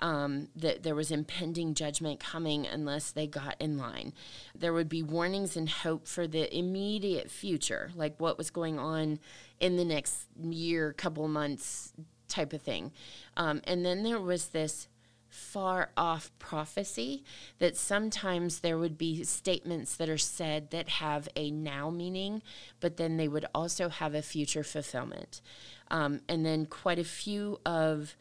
um, 0.00 0.48
that 0.56 0.82
there 0.82 0.94
was 0.94 1.10
impending 1.10 1.74
judgment 1.74 2.20
coming 2.20 2.66
unless 2.66 3.12
they 3.12 3.26
got 3.26 3.56
in 3.60 3.78
line. 3.78 4.12
There 4.54 4.72
would 4.72 4.88
be 4.88 5.02
warnings 5.02 5.56
and 5.56 5.68
hope 5.68 6.08
for 6.08 6.26
the 6.26 6.54
immediate 6.56 7.30
future, 7.30 7.90
like 7.94 8.18
what 8.18 8.38
was 8.38 8.50
going 8.50 8.78
on 8.78 9.20
in 9.60 9.76
the 9.76 9.84
next 9.84 10.26
year, 10.42 10.92
couple 10.92 11.28
months 11.28 11.92
type 12.28 12.52
of 12.52 12.62
thing. 12.62 12.92
Um, 13.36 13.60
and 13.64 13.84
then 13.84 14.02
there 14.02 14.20
was 14.20 14.48
this 14.48 14.88
far 15.28 15.90
off 15.96 16.32
prophecy 16.40 17.24
that 17.58 17.76
sometimes 17.76 18.60
there 18.60 18.76
would 18.76 18.98
be 18.98 19.22
statements 19.22 19.96
that 19.96 20.08
are 20.08 20.18
said 20.18 20.70
that 20.70 20.88
have 20.88 21.28
a 21.36 21.50
now 21.50 21.88
meaning, 21.88 22.42
but 22.80 22.96
then 22.96 23.16
they 23.16 23.28
would 23.28 23.46
also 23.54 23.88
have 23.88 24.14
a 24.14 24.22
future 24.22 24.64
fulfillment. 24.64 25.40
Um, 25.88 26.20
and 26.28 26.44
then 26.44 26.66
quite 26.66 26.98
a 26.98 27.04
few 27.04 27.60
of 27.64 28.16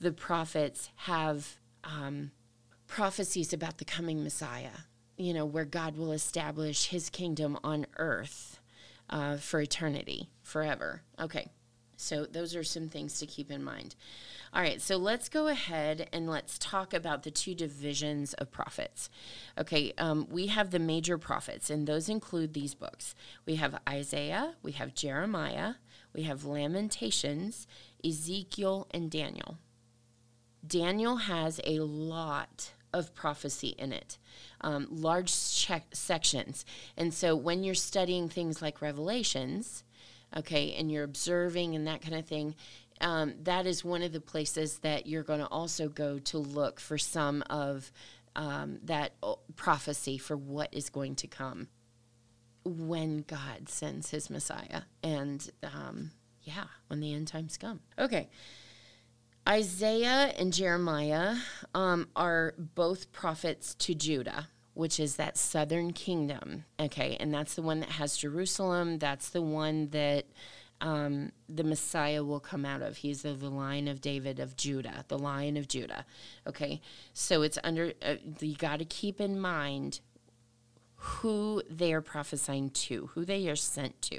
the 0.00 0.12
prophets 0.12 0.90
have 0.96 1.56
um, 1.84 2.30
prophecies 2.86 3.52
about 3.52 3.78
the 3.78 3.84
coming 3.84 4.22
Messiah, 4.22 4.84
you 5.16 5.32
know, 5.32 5.44
where 5.44 5.64
God 5.64 5.96
will 5.96 6.12
establish 6.12 6.86
his 6.86 7.10
kingdom 7.10 7.58
on 7.64 7.86
earth 7.98 8.60
uh, 9.08 9.36
for 9.36 9.60
eternity, 9.60 10.28
forever. 10.42 11.02
Okay, 11.20 11.48
so 11.96 12.26
those 12.26 12.54
are 12.54 12.64
some 12.64 12.88
things 12.88 13.18
to 13.18 13.26
keep 13.26 13.50
in 13.50 13.64
mind. 13.64 13.94
All 14.52 14.62
right, 14.62 14.80
so 14.80 14.96
let's 14.96 15.28
go 15.28 15.48
ahead 15.48 16.08
and 16.12 16.30
let's 16.30 16.58
talk 16.58 16.94
about 16.94 17.22
the 17.22 17.30
two 17.30 17.54
divisions 17.54 18.32
of 18.34 18.50
prophets. 18.50 19.10
Okay, 19.58 19.92
um, 19.98 20.26
we 20.30 20.46
have 20.46 20.70
the 20.70 20.78
major 20.78 21.18
prophets, 21.18 21.68
and 21.68 21.86
those 21.86 22.08
include 22.08 22.54
these 22.54 22.74
books. 22.74 23.14
We 23.44 23.56
have 23.56 23.80
Isaiah, 23.88 24.54
we 24.62 24.72
have 24.72 24.94
Jeremiah, 24.94 25.74
we 26.14 26.22
have 26.22 26.44
Lamentations, 26.44 27.66
Ezekiel, 28.04 28.86
and 28.92 29.10
Daniel. 29.10 29.58
Daniel 30.66 31.16
has 31.16 31.60
a 31.64 31.80
lot 31.80 32.72
of 32.92 33.14
prophecy 33.14 33.74
in 33.78 33.92
it, 33.92 34.18
um, 34.62 34.86
large 34.90 35.30
sections. 35.30 36.64
And 36.96 37.12
so 37.12 37.36
when 37.36 37.62
you're 37.62 37.74
studying 37.74 38.28
things 38.28 38.62
like 38.62 38.80
Revelations, 38.80 39.84
okay, 40.36 40.74
and 40.74 40.90
you're 40.90 41.04
observing 41.04 41.74
and 41.74 41.86
that 41.86 42.00
kind 42.02 42.14
of 42.14 42.26
thing, 42.26 42.54
um, 43.00 43.34
that 43.42 43.66
is 43.66 43.84
one 43.84 44.02
of 44.02 44.12
the 44.12 44.20
places 44.20 44.78
that 44.78 45.06
you're 45.06 45.22
going 45.22 45.40
to 45.40 45.46
also 45.48 45.88
go 45.88 46.18
to 46.20 46.38
look 46.38 46.80
for 46.80 46.96
some 46.96 47.42
of 47.50 47.92
um, 48.34 48.78
that 48.84 49.12
prophecy 49.56 50.18
for 50.18 50.36
what 50.36 50.72
is 50.72 50.88
going 50.88 51.14
to 51.16 51.26
come 51.26 51.68
when 52.64 53.24
God 53.26 53.68
sends 53.68 54.10
his 54.10 54.30
Messiah. 54.30 54.82
And 55.02 55.48
um, 55.62 56.12
yeah, 56.42 56.64
when 56.88 57.00
the 57.00 57.12
end 57.12 57.28
times 57.28 57.56
come. 57.56 57.80
Okay. 57.98 58.28
Isaiah 59.48 60.32
and 60.36 60.52
Jeremiah 60.52 61.36
um, 61.74 62.08
are 62.16 62.54
both 62.58 63.12
prophets 63.12 63.74
to 63.76 63.94
Judah, 63.94 64.48
which 64.74 64.98
is 64.98 65.16
that 65.16 65.36
southern 65.36 65.92
kingdom. 65.92 66.64
Okay, 66.80 67.16
and 67.20 67.32
that's 67.32 67.54
the 67.54 67.62
one 67.62 67.80
that 67.80 67.90
has 67.90 68.16
Jerusalem. 68.16 68.98
That's 68.98 69.28
the 69.28 69.42
one 69.42 69.88
that 69.90 70.26
um, 70.80 71.32
the 71.48 71.64
Messiah 71.64 72.24
will 72.24 72.40
come 72.40 72.64
out 72.64 72.82
of. 72.82 72.98
He's 72.98 73.24
of 73.24 73.40
the 73.40 73.50
line 73.50 73.88
of 73.88 74.00
David 74.00 74.40
of 74.40 74.56
Judah, 74.56 75.04
the 75.08 75.18
Lion 75.18 75.56
of 75.56 75.68
Judah. 75.68 76.04
Okay, 76.46 76.80
so 77.14 77.42
it's 77.42 77.58
under, 77.62 77.92
uh, 78.02 78.16
you 78.40 78.56
got 78.56 78.80
to 78.80 78.84
keep 78.84 79.20
in 79.20 79.40
mind 79.40 80.00
who 80.96 81.62
they 81.70 81.92
are 81.92 82.00
prophesying 82.00 82.70
to, 82.70 83.10
who 83.14 83.24
they 83.24 83.48
are 83.48 83.56
sent 83.56 84.00
to. 84.02 84.18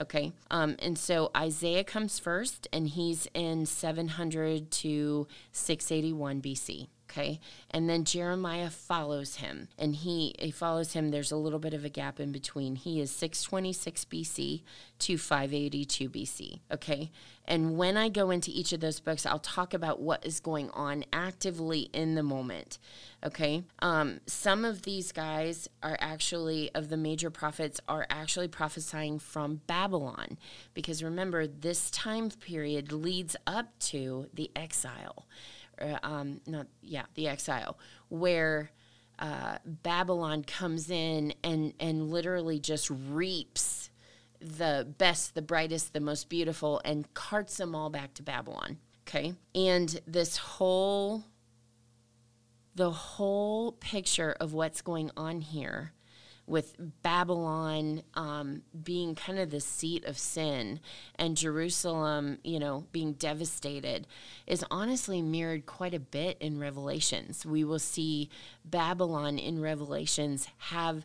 Okay. 0.00 0.32
Um, 0.50 0.76
and 0.78 0.98
so 0.98 1.30
Isaiah 1.36 1.84
comes 1.84 2.18
first, 2.18 2.68
and 2.72 2.86
he's 2.88 3.28
in 3.32 3.64
700 3.64 4.70
to 4.70 5.26
681 5.52 6.42
BC. 6.42 6.88
Okay. 7.08 7.40
And 7.70 7.88
then 7.88 8.04
Jeremiah 8.04 8.68
follows 8.68 9.36
him 9.36 9.68
and 9.78 9.94
he, 9.94 10.34
he 10.38 10.50
follows 10.50 10.92
him. 10.92 11.10
There's 11.10 11.30
a 11.30 11.36
little 11.36 11.60
bit 11.60 11.72
of 11.72 11.84
a 11.84 11.88
gap 11.88 12.18
in 12.18 12.32
between. 12.32 12.74
He 12.74 13.00
is 13.00 13.10
626 13.12 14.04
BC 14.06 14.62
to 14.98 15.16
582 15.16 16.10
BC. 16.10 16.60
Okay. 16.72 17.10
And 17.44 17.78
when 17.78 17.96
I 17.96 18.08
go 18.08 18.30
into 18.30 18.50
each 18.50 18.72
of 18.72 18.80
those 18.80 18.98
books, 18.98 19.24
I'll 19.24 19.38
talk 19.38 19.72
about 19.72 20.00
what 20.00 20.26
is 20.26 20.40
going 20.40 20.68
on 20.70 21.04
actively 21.12 21.88
in 21.92 22.16
the 22.16 22.24
moment. 22.24 22.78
Okay. 23.24 23.62
Um, 23.78 24.18
some 24.26 24.64
of 24.64 24.82
these 24.82 25.12
guys 25.12 25.68
are 25.84 25.96
actually, 26.00 26.70
of 26.74 26.88
the 26.88 26.96
major 26.96 27.30
prophets, 27.30 27.80
are 27.88 28.06
actually 28.10 28.48
prophesying 28.48 29.20
from 29.20 29.60
Babylon. 29.68 30.38
Because 30.74 31.04
remember, 31.04 31.46
this 31.46 31.88
time 31.90 32.30
period 32.30 32.90
leads 32.90 33.36
up 33.46 33.78
to 33.78 34.26
the 34.34 34.50
exile 34.56 35.24
um, 36.02 36.40
not 36.46 36.66
yeah, 36.82 37.04
the 37.14 37.28
exile, 37.28 37.78
where 38.08 38.70
uh, 39.18 39.58
Babylon 39.64 40.44
comes 40.44 40.90
in 40.90 41.34
and 41.42 41.72
and 41.80 42.10
literally 42.10 42.58
just 42.58 42.90
reaps 42.90 43.90
the 44.40 44.86
best, 44.98 45.34
the 45.34 45.42
brightest, 45.42 45.92
the 45.92 46.00
most 46.00 46.28
beautiful, 46.28 46.80
and 46.84 47.12
carts 47.14 47.56
them 47.56 47.74
all 47.74 47.90
back 47.90 48.14
to 48.14 48.22
Babylon. 48.22 48.78
Okay, 49.08 49.34
and 49.54 50.00
this 50.06 50.36
whole 50.36 51.24
the 52.74 52.90
whole 52.90 53.72
picture 53.72 54.36
of 54.38 54.52
what's 54.52 54.82
going 54.82 55.10
on 55.16 55.40
here 55.40 55.92
with 56.46 56.76
Babylon 57.02 58.02
um, 58.14 58.62
being 58.84 59.14
kind 59.14 59.38
of 59.38 59.50
the 59.50 59.60
seat 59.60 60.04
of 60.04 60.16
sin 60.18 60.80
and 61.16 61.36
Jerusalem, 61.36 62.38
you 62.44 62.58
know, 62.58 62.86
being 62.92 63.14
devastated 63.14 64.06
is 64.46 64.64
honestly 64.70 65.22
mirrored 65.22 65.66
quite 65.66 65.94
a 65.94 66.00
bit 66.00 66.36
in 66.40 66.58
Revelations. 66.58 67.44
We 67.44 67.64
will 67.64 67.78
see 67.78 68.30
Babylon 68.64 69.38
in 69.38 69.60
Revelations 69.60 70.48
have 70.58 71.04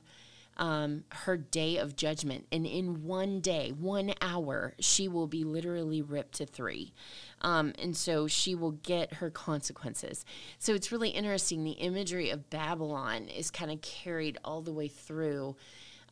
um, 0.62 1.03
her 1.10 1.36
day 1.38 1.77
of 1.77 1.96
judgment. 1.96 2.46
And 2.51 2.68
in 2.68 3.03
one 3.03 3.41
day, 3.41 3.74
one 3.77 4.13
hour, 4.22 4.75
she 4.80 5.08
will 5.08 5.25
be 5.25 5.44
literally 5.44 6.03
ripped 6.03 6.36
to 6.36 6.46
three. 6.46 6.94
Um, 7.41 7.74
and 7.80 7.98
so 7.98 8.27
she 8.27 8.53
will 8.53 8.74
get 8.74 9.15
her 9.15 9.32
consequences. 9.32 10.24
So 10.60 10.75
it's 10.75 10.91
really 10.91 11.10
interesting. 11.10 11.63
The 11.63 11.72
imagery 11.72 12.30
of 12.30 12.51
Babylon 12.51 13.27
is 13.27 13.50
kind 13.50 13.72
of 13.72 13.82
carried 13.82 14.38
all 14.46 14.62
the 14.62 14.72
way 14.72 14.88
through. 14.88 15.58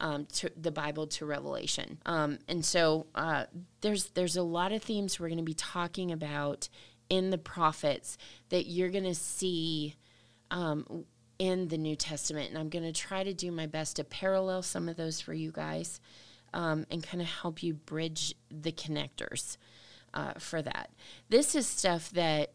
Um, 0.01 0.27
to 0.35 0.49
the 0.55 0.71
Bible 0.71 1.07
to 1.07 1.25
Revelation, 1.25 1.97
um, 2.05 2.39
and 2.47 2.63
so 2.63 3.07
uh, 3.15 3.47
there's 3.81 4.11
there's 4.11 4.37
a 4.37 4.41
lot 4.41 4.71
of 4.71 4.81
themes 4.81 5.19
we're 5.19 5.27
going 5.27 5.39
to 5.39 5.43
be 5.43 5.53
talking 5.53 6.09
about 6.13 6.69
in 7.09 7.31
the 7.31 7.37
prophets 7.37 8.17
that 8.47 8.65
you're 8.67 8.91
going 8.91 9.03
to 9.03 9.13
see 9.13 9.95
um, 10.51 11.03
in 11.39 11.69
the 11.69 11.77
New 11.77 11.95
Testament. 11.95 12.49
And 12.49 12.57
I'm 12.57 12.69
going 12.69 12.85
to 12.85 12.91
try 12.91 13.23
to 13.23 13.33
do 13.33 13.51
my 13.51 13.65
best 13.65 13.95
to 13.95 14.03
parallel 14.03 14.61
some 14.61 14.87
of 14.87 14.97
those 14.97 15.21
for 15.21 15.33
you 15.33 15.51
guys 15.51 15.99
um, 16.53 16.85
and 16.91 17.01
kind 17.01 17.21
of 17.21 17.27
help 17.27 17.63
you 17.63 17.73
bridge 17.73 18.35
the 18.51 18.71
connectors 18.71 19.57
uh, 20.13 20.33
for 20.37 20.61
that. 20.61 20.91
This 21.29 21.55
is 21.55 21.65
stuff 21.65 22.11
that 22.11 22.51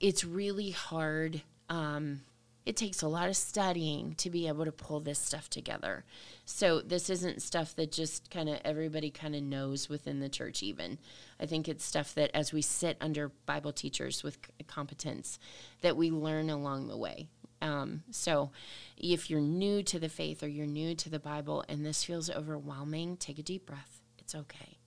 it's 0.00 0.24
really 0.24 0.70
hard. 0.70 1.42
Um, 1.68 2.20
it 2.64 2.76
takes 2.76 3.00
a 3.00 3.08
lot 3.08 3.28
of 3.28 3.36
studying 3.36 4.14
to 4.16 4.28
be 4.28 4.48
able 4.48 4.64
to 4.64 4.72
pull 4.72 4.98
this 4.98 5.20
stuff 5.20 5.48
together. 5.48 6.04
So 6.44 6.80
this 6.80 7.08
isn't 7.08 7.40
stuff 7.40 7.76
that 7.76 7.92
just 7.92 8.28
kind 8.28 8.48
of 8.48 8.58
everybody 8.64 9.08
kind 9.10 9.36
of 9.36 9.42
knows 9.44 9.88
within 9.88 10.18
the 10.18 10.28
church 10.28 10.64
even. 10.64 10.98
I 11.38 11.46
think 11.46 11.68
it's 11.68 11.84
stuff 11.84 12.12
that 12.14 12.32
as 12.34 12.52
we 12.52 12.62
sit 12.62 12.96
under 13.00 13.28
Bible 13.46 13.72
teachers 13.72 14.24
with 14.24 14.38
competence 14.66 15.38
that 15.80 15.96
we 15.96 16.10
learn 16.10 16.50
along 16.50 16.88
the 16.88 16.96
way. 16.96 17.28
Um, 17.66 18.04
so, 18.10 18.50
if 18.96 19.28
you're 19.28 19.40
new 19.40 19.82
to 19.82 19.98
the 19.98 20.08
faith 20.08 20.42
or 20.42 20.48
you're 20.48 20.66
new 20.66 20.94
to 20.94 21.10
the 21.10 21.18
Bible 21.18 21.64
and 21.68 21.84
this 21.84 22.04
feels 22.04 22.30
overwhelming, 22.30 23.16
take 23.16 23.38
a 23.38 23.42
deep 23.42 23.66
breath. 23.66 24.00
It's 24.18 24.34
okay. 24.34 24.78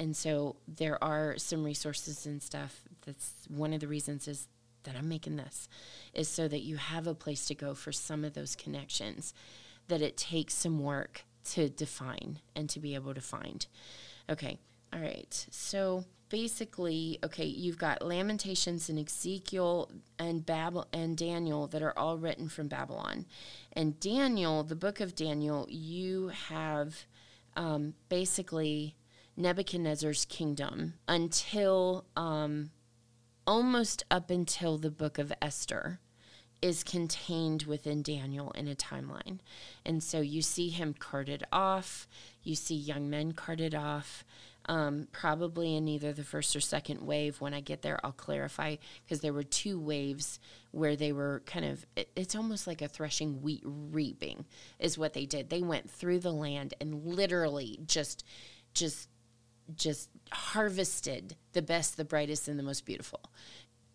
And 0.00 0.16
so, 0.16 0.56
there 0.66 1.02
are 1.04 1.36
some 1.36 1.62
resources 1.62 2.24
and 2.24 2.42
stuff. 2.42 2.82
That's 3.04 3.32
one 3.48 3.72
of 3.74 3.80
the 3.80 3.88
reasons 3.88 4.26
is 4.26 4.48
that 4.84 4.96
I'm 4.96 5.08
making 5.08 5.36
this, 5.36 5.68
is 6.14 6.28
so 6.28 6.48
that 6.48 6.60
you 6.60 6.76
have 6.76 7.06
a 7.06 7.14
place 7.14 7.46
to 7.46 7.54
go 7.54 7.74
for 7.74 7.92
some 7.92 8.24
of 8.24 8.32
those 8.32 8.56
connections 8.56 9.34
that 9.88 10.00
it 10.00 10.16
takes 10.16 10.54
some 10.54 10.78
work 10.78 11.24
to 11.52 11.68
define 11.68 12.40
and 12.54 12.70
to 12.70 12.80
be 12.80 12.94
able 12.94 13.12
to 13.14 13.20
find. 13.20 13.66
Okay. 14.30 14.58
All 14.92 15.00
right. 15.00 15.46
So, 15.50 16.04
basically 16.28 17.18
okay 17.24 17.44
you've 17.44 17.78
got 17.78 18.02
lamentations 18.02 18.88
and 18.88 18.98
ezekiel 18.98 19.90
and 20.18 20.44
babel 20.44 20.86
and 20.92 21.16
daniel 21.16 21.66
that 21.66 21.82
are 21.82 21.96
all 21.98 22.18
written 22.18 22.48
from 22.48 22.68
babylon 22.68 23.24
and 23.72 23.98
daniel 24.00 24.62
the 24.62 24.76
book 24.76 25.00
of 25.00 25.14
daniel 25.14 25.66
you 25.70 26.28
have 26.28 27.06
um, 27.56 27.94
basically 28.08 28.94
nebuchadnezzar's 29.36 30.24
kingdom 30.26 30.94
until 31.06 32.04
um, 32.16 32.70
almost 33.46 34.04
up 34.10 34.30
until 34.30 34.78
the 34.78 34.90
book 34.90 35.18
of 35.18 35.32
esther 35.40 36.00
is 36.60 36.82
contained 36.82 37.64
within 37.64 38.02
Daniel 38.02 38.50
in 38.52 38.66
a 38.66 38.74
timeline. 38.74 39.38
And 39.86 40.02
so 40.02 40.20
you 40.20 40.42
see 40.42 40.70
him 40.70 40.94
carted 40.98 41.44
off, 41.52 42.08
you 42.42 42.54
see 42.54 42.74
young 42.74 43.08
men 43.08 43.32
carted 43.32 43.74
off, 43.74 44.24
um, 44.68 45.08
probably 45.12 45.74
in 45.74 45.88
either 45.88 46.12
the 46.12 46.22
first 46.22 46.54
or 46.54 46.60
second 46.60 47.00
wave. 47.00 47.40
When 47.40 47.54
I 47.54 47.60
get 47.60 47.82
there, 47.82 47.98
I'll 48.04 48.12
clarify 48.12 48.76
because 49.04 49.20
there 49.20 49.32
were 49.32 49.42
two 49.42 49.80
waves 49.80 50.38
where 50.70 50.94
they 50.94 51.12
were 51.12 51.42
kind 51.46 51.64
of, 51.64 51.86
it, 51.96 52.10
it's 52.14 52.36
almost 52.36 52.66
like 52.66 52.82
a 52.82 52.88
threshing 52.88 53.42
wheat 53.42 53.62
reaping, 53.64 54.44
is 54.78 54.98
what 54.98 55.14
they 55.14 55.26
did. 55.26 55.48
They 55.48 55.62
went 55.62 55.90
through 55.90 56.20
the 56.20 56.32
land 56.32 56.74
and 56.80 57.04
literally 57.04 57.80
just, 57.86 58.24
just, 58.74 59.08
just 59.74 60.10
harvested 60.30 61.36
the 61.52 61.62
best, 61.62 61.96
the 61.96 62.04
brightest, 62.04 62.48
and 62.48 62.58
the 62.58 62.62
most 62.62 62.84
beautiful 62.86 63.20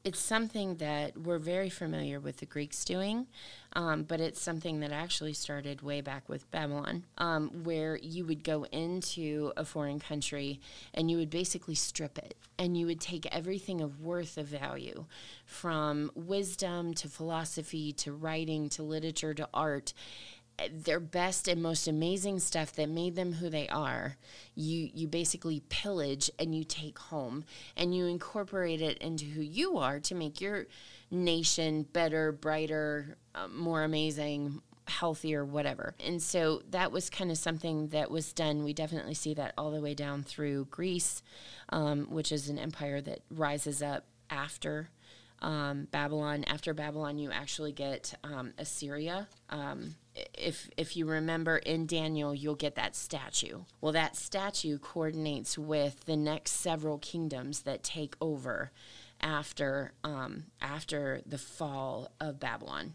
it's 0.03 0.19
something 0.19 0.75
that 0.75 1.17
we're 1.17 1.39
very 1.39 1.69
familiar 1.69 2.19
with 2.19 2.37
the 2.37 2.45
Greeks 2.45 2.83
doing, 2.83 3.25
um, 3.71 4.03
but 4.03 4.19
it's 4.19 4.41
something 4.41 4.81
that 4.81 4.91
actually 4.91 5.31
started 5.31 5.81
way 5.81 6.01
back 6.01 6.27
with 6.27 6.49
Babylon, 6.51 7.05
um, 7.17 7.63
where 7.63 7.97
you 7.97 8.25
would 8.25 8.43
go 8.43 8.65
into 8.65 9.53
a 9.55 9.63
foreign 9.63 9.99
country 9.99 10.59
and 10.93 11.09
you 11.09 11.15
would 11.15 11.29
basically 11.29 11.75
strip 11.75 12.17
it 12.17 12.35
and 12.59 12.77
you 12.77 12.85
would 12.85 12.99
take 12.99 13.25
everything 13.27 13.79
of 13.79 14.01
worth 14.01 14.37
of 14.37 14.45
value 14.45 15.05
from 15.45 16.11
wisdom 16.15 16.93
to 16.95 17.07
philosophy 17.07 17.93
to 17.93 18.11
writing 18.11 18.67
to 18.69 18.83
literature 18.83 19.33
to 19.33 19.47
art 19.53 19.93
their 20.71 20.99
best 20.99 21.47
and 21.47 21.61
most 21.61 21.87
amazing 21.87 22.39
stuff 22.39 22.73
that 22.73 22.87
made 22.87 23.15
them 23.15 23.33
who 23.33 23.49
they 23.49 23.67
are 23.69 24.17
you 24.55 24.89
you 24.93 25.07
basically 25.07 25.61
pillage 25.69 26.29
and 26.37 26.55
you 26.55 26.63
take 26.63 26.97
home 26.99 27.43
and 27.75 27.95
you 27.95 28.05
incorporate 28.05 28.81
it 28.81 28.97
into 28.99 29.25
who 29.25 29.41
you 29.41 29.77
are 29.77 29.99
to 29.99 30.13
make 30.13 30.39
your 30.39 30.65
nation 31.09 31.83
better 31.93 32.31
brighter 32.31 33.17
uh, 33.35 33.47
more 33.47 33.83
amazing 33.83 34.61
healthier 34.87 35.43
whatever 35.43 35.95
and 36.05 36.21
so 36.21 36.61
that 36.69 36.91
was 36.91 37.09
kind 37.09 37.31
of 37.31 37.37
something 37.37 37.87
that 37.87 38.11
was 38.11 38.31
done 38.33 38.63
we 38.63 38.73
definitely 38.73 39.13
see 39.13 39.33
that 39.33 39.53
all 39.57 39.71
the 39.71 39.81
way 39.81 39.93
down 39.93 40.21
through 40.21 40.65
greece 40.65 41.23
um, 41.69 42.05
which 42.09 42.31
is 42.31 42.49
an 42.49 42.59
empire 42.59 43.01
that 43.01 43.19
rises 43.31 43.81
up 43.81 44.05
after 44.29 44.89
um, 45.43 45.87
Babylon. 45.91 46.45
After 46.45 46.73
Babylon, 46.73 47.17
you 47.17 47.29
actually 47.31 47.73
get 47.73 48.13
um, 48.23 48.53
Assyria. 48.57 49.27
If 50.15 50.69
if 50.77 50.95
you 50.95 51.05
remember 51.05 51.57
in 51.57 51.87
Daniel, 51.87 52.35
you'll 52.35 52.55
get 52.55 52.75
that 52.75 52.95
statue. 52.95 53.61
Well, 53.81 53.93
that 53.93 54.15
statue 54.15 54.77
coordinates 54.77 55.57
with 55.57 56.05
the 56.05 56.15
next 56.15 56.51
several 56.51 56.99
kingdoms 56.99 57.61
that 57.61 57.83
take 57.83 58.15
over 58.21 58.71
after 59.21 59.93
um, 60.03 60.45
after 60.61 61.21
the 61.25 61.37
fall 61.37 62.11
of 62.19 62.39
Babylon. 62.39 62.93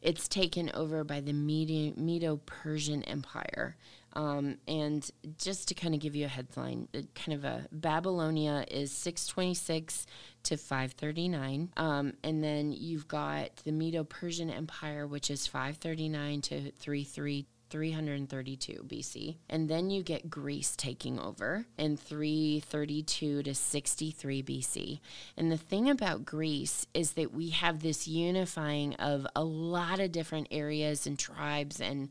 It's 0.00 0.28
taken 0.28 0.70
over 0.74 1.02
by 1.02 1.20
the 1.20 1.32
Medo 1.32 2.36
Persian 2.44 3.02
Empire. 3.04 3.76
Um, 4.14 4.58
and 4.68 5.08
just 5.38 5.68
to 5.68 5.74
kind 5.74 5.94
of 5.94 6.00
give 6.00 6.14
you 6.14 6.26
a 6.26 6.28
headline, 6.28 6.88
uh, 6.94 7.02
kind 7.14 7.36
of 7.36 7.44
a 7.44 7.66
Babylonia 7.72 8.64
is 8.70 8.92
626 8.92 10.06
to 10.44 10.56
539. 10.56 11.70
Um, 11.76 12.14
and 12.22 12.42
then 12.42 12.72
you've 12.72 13.08
got 13.08 13.56
the 13.64 13.72
Medo 13.72 14.04
Persian 14.04 14.50
Empire, 14.50 15.06
which 15.06 15.30
is 15.30 15.46
539 15.46 16.42
to 16.42 16.70
33 16.72 17.46
332 17.70 18.84
BC. 18.86 19.36
And 19.50 19.68
then 19.68 19.90
you 19.90 20.04
get 20.04 20.30
Greece 20.30 20.76
taking 20.76 21.18
over 21.18 21.66
in 21.76 21.96
332 21.96 23.42
to 23.42 23.52
63 23.52 24.42
BC. 24.44 25.00
And 25.36 25.50
the 25.50 25.56
thing 25.56 25.90
about 25.90 26.24
Greece 26.24 26.86
is 26.94 27.12
that 27.12 27.32
we 27.32 27.50
have 27.50 27.80
this 27.80 28.06
unifying 28.06 28.94
of 28.94 29.26
a 29.34 29.42
lot 29.42 29.98
of 29.98 30.12
different 30.12 30.48
areas 30.52 31.04
and 31.04 31.18
tribes 31.18 31.80
and 31.80 32.10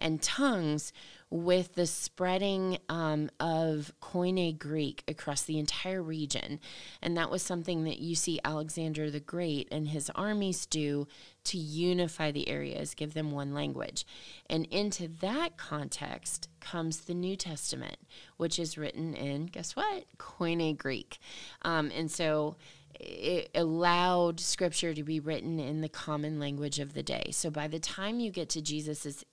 and 0.00 0.20
tongues 0.20 0.92
with 1.34 1.74
the 1.74 1.84
spreading 1.84 2.78
um, 2.88 3.28
of 3.40 3.92
Koine 4.00 4.56
Greek 4.56 5.02
across 5.08 5.42
the 5.42 5.58
entire 5.58 6.00
region. 6.00 6.60
And 7.02 7.16
that 7.16 7.28
was 7.28 7.42
something 7.42 7.82
that 7.84 7.98
you 7.98 8.14
see 8.14 8.38
Alexander 8.44 9.10
the 9.10 9.18
Great 9.18 9.66
and 9.72 9.88
his 9.88 10.08
armies 10.14 10.64
do 10.64 11.08
to 11.42 11.58
unify 11.58 12.30
the 12.30 12.48
areas, 12.48 12.94
give 12.94 13.14
them 13.14 13.32
one 13.32 13.52
language. 13.52 14.06
And 14.48 14.64
into 14.66 15.08
that 15.22 15.56
context 15.56 16.48
comes 16.60 17.00
the 17.00 17.14
New 17.14 17.34
Testament, 17.34 17.96
which 18.36 18.60
is 18.60 18.78
written 18.78 19.14
in, 19.14 19.46
guess 19.46 19.74
what? 19.74 20.04
Koine 20.18 20.78
Greek. 20.78 21.18
Um, 21.62 21.90
and 21.96 22.12
so 22.12 22.54
it 23.00 23.50
allowed 23.56 24.38
scripture 24.38 24.94
to 24.94 25.02
be 25.02 25.18
written 25.18 25.58
in 25.58 25.80
the 25.80 25.88
common 25.88 26.38
language 26.38 26.78
of 26.78 26.94
the 26.94 27.02
day. 27.02 27.30
So 27.32 27.50
by 27.50 27.66
the 27.66 27.80
time 27.80 28.20
you 28.20 28.30
get 28.30 28.48
to 28.50 28.62
Jesus's 28.62 29.24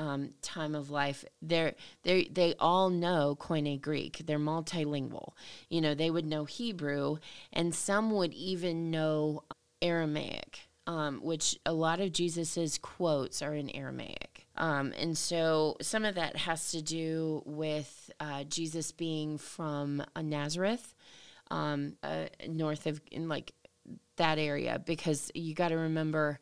um, 0.00 0.30
time 0.40 0.74
of 0.74 0.90
life, 0.90 1.26
they're, 1.42 1.74
they 2.04 2.24
they 2.32 2.54
all 2.58 2.88
know 2.88 3.36
Koine 3.38 3.78
Greek. 3.80 4.22
They're 4.24 4.38
multilingual. 4.38 5.32
You 5.68 5.82
know, 5.82 5.94
they 5.94 6.10
would 6.10 6.24
know 6.24 6.46
Hebrew, 6.46 7.18
and 7.52 7.74
some 7.74 8.10
would 8.12 8.32
even 8.32 8.90
know 8.90 9.44
Aramaic, 9.82 10.68
um, 10.86 11.20
which 11.22 11.58
a 11.66 11.74
lot 11.74 12.00
of 12.00 12.12
Jesus's 12.12 12.78
quotes 12.78 13.42
are 13.42 13.54
in 13.54 13.68
Aramaic. 13.76 14.46
Um, 14.56 14.94
and 14.98 15.16
so 15.18 15.76
some 15.82 16.06
of 16.06 16.14
that 16.14 16.34
has 16.36 16.70
to 16.72 16.80
do 16.80 17.42
with 17.44 18.10
uh, 18.20 18.44
Jesus 18.44 18.92
being 18.92 19.36
from 19.36 20.02
uh, 20.16 20.22
Nazareth, 20.22 20.94
um, 21.50 21.96
uh, 22.02 22.26
north 22.48 22.86
of 22.86 23.02
in 23.12 23.28
like 23.28 23.52
that 24.16 24.38
area, 24.38 24.80
because 24.84 25.30
you 25.34 25.54
got 25.54 25.68
to 25.68 25.76
remember 25.76 26.40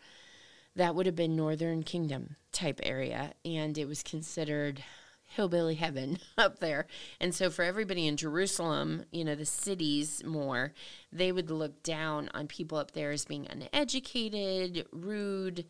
that 0.78 0.94
would 0.94 1.06
have 1.06 1.16
been 1.16 1.34
Northern 1.34 1.82
Kingdom 1.82 2.36
type 2.52 2.80
area, 2.84 3.32
and 3.44 3.76
it 3.76 3.88
was 3.88 4.04
considered 4.04 4.84
hillbilly 5.24 5.74
heaven 5.74 6.18
up 6.38 6.60
there. 6.60 6.86
And 7.20 7.34
so 7.34 7.50
for 7.50 7.64
everybody 7.64 8.06
in 8.06 8.16
Jerusalem, 8.16 9.04
you 9.10 9.24
know, 9.24 9.34
the 9.34 9.44
cities 9.44 10.22
more, 10.24 10.72
they 11.12 11.32
would 11.32 11.50
look 11.50 11.82
down 11.82 12.30
on 12.32 12.46
people 12.46 12.78
up 12.78 12.92
there 12.92 13.10
as 13.10 13.24
being 13.24 13.48
uneducated, 13.50 14.86
rude, 14.92 15.66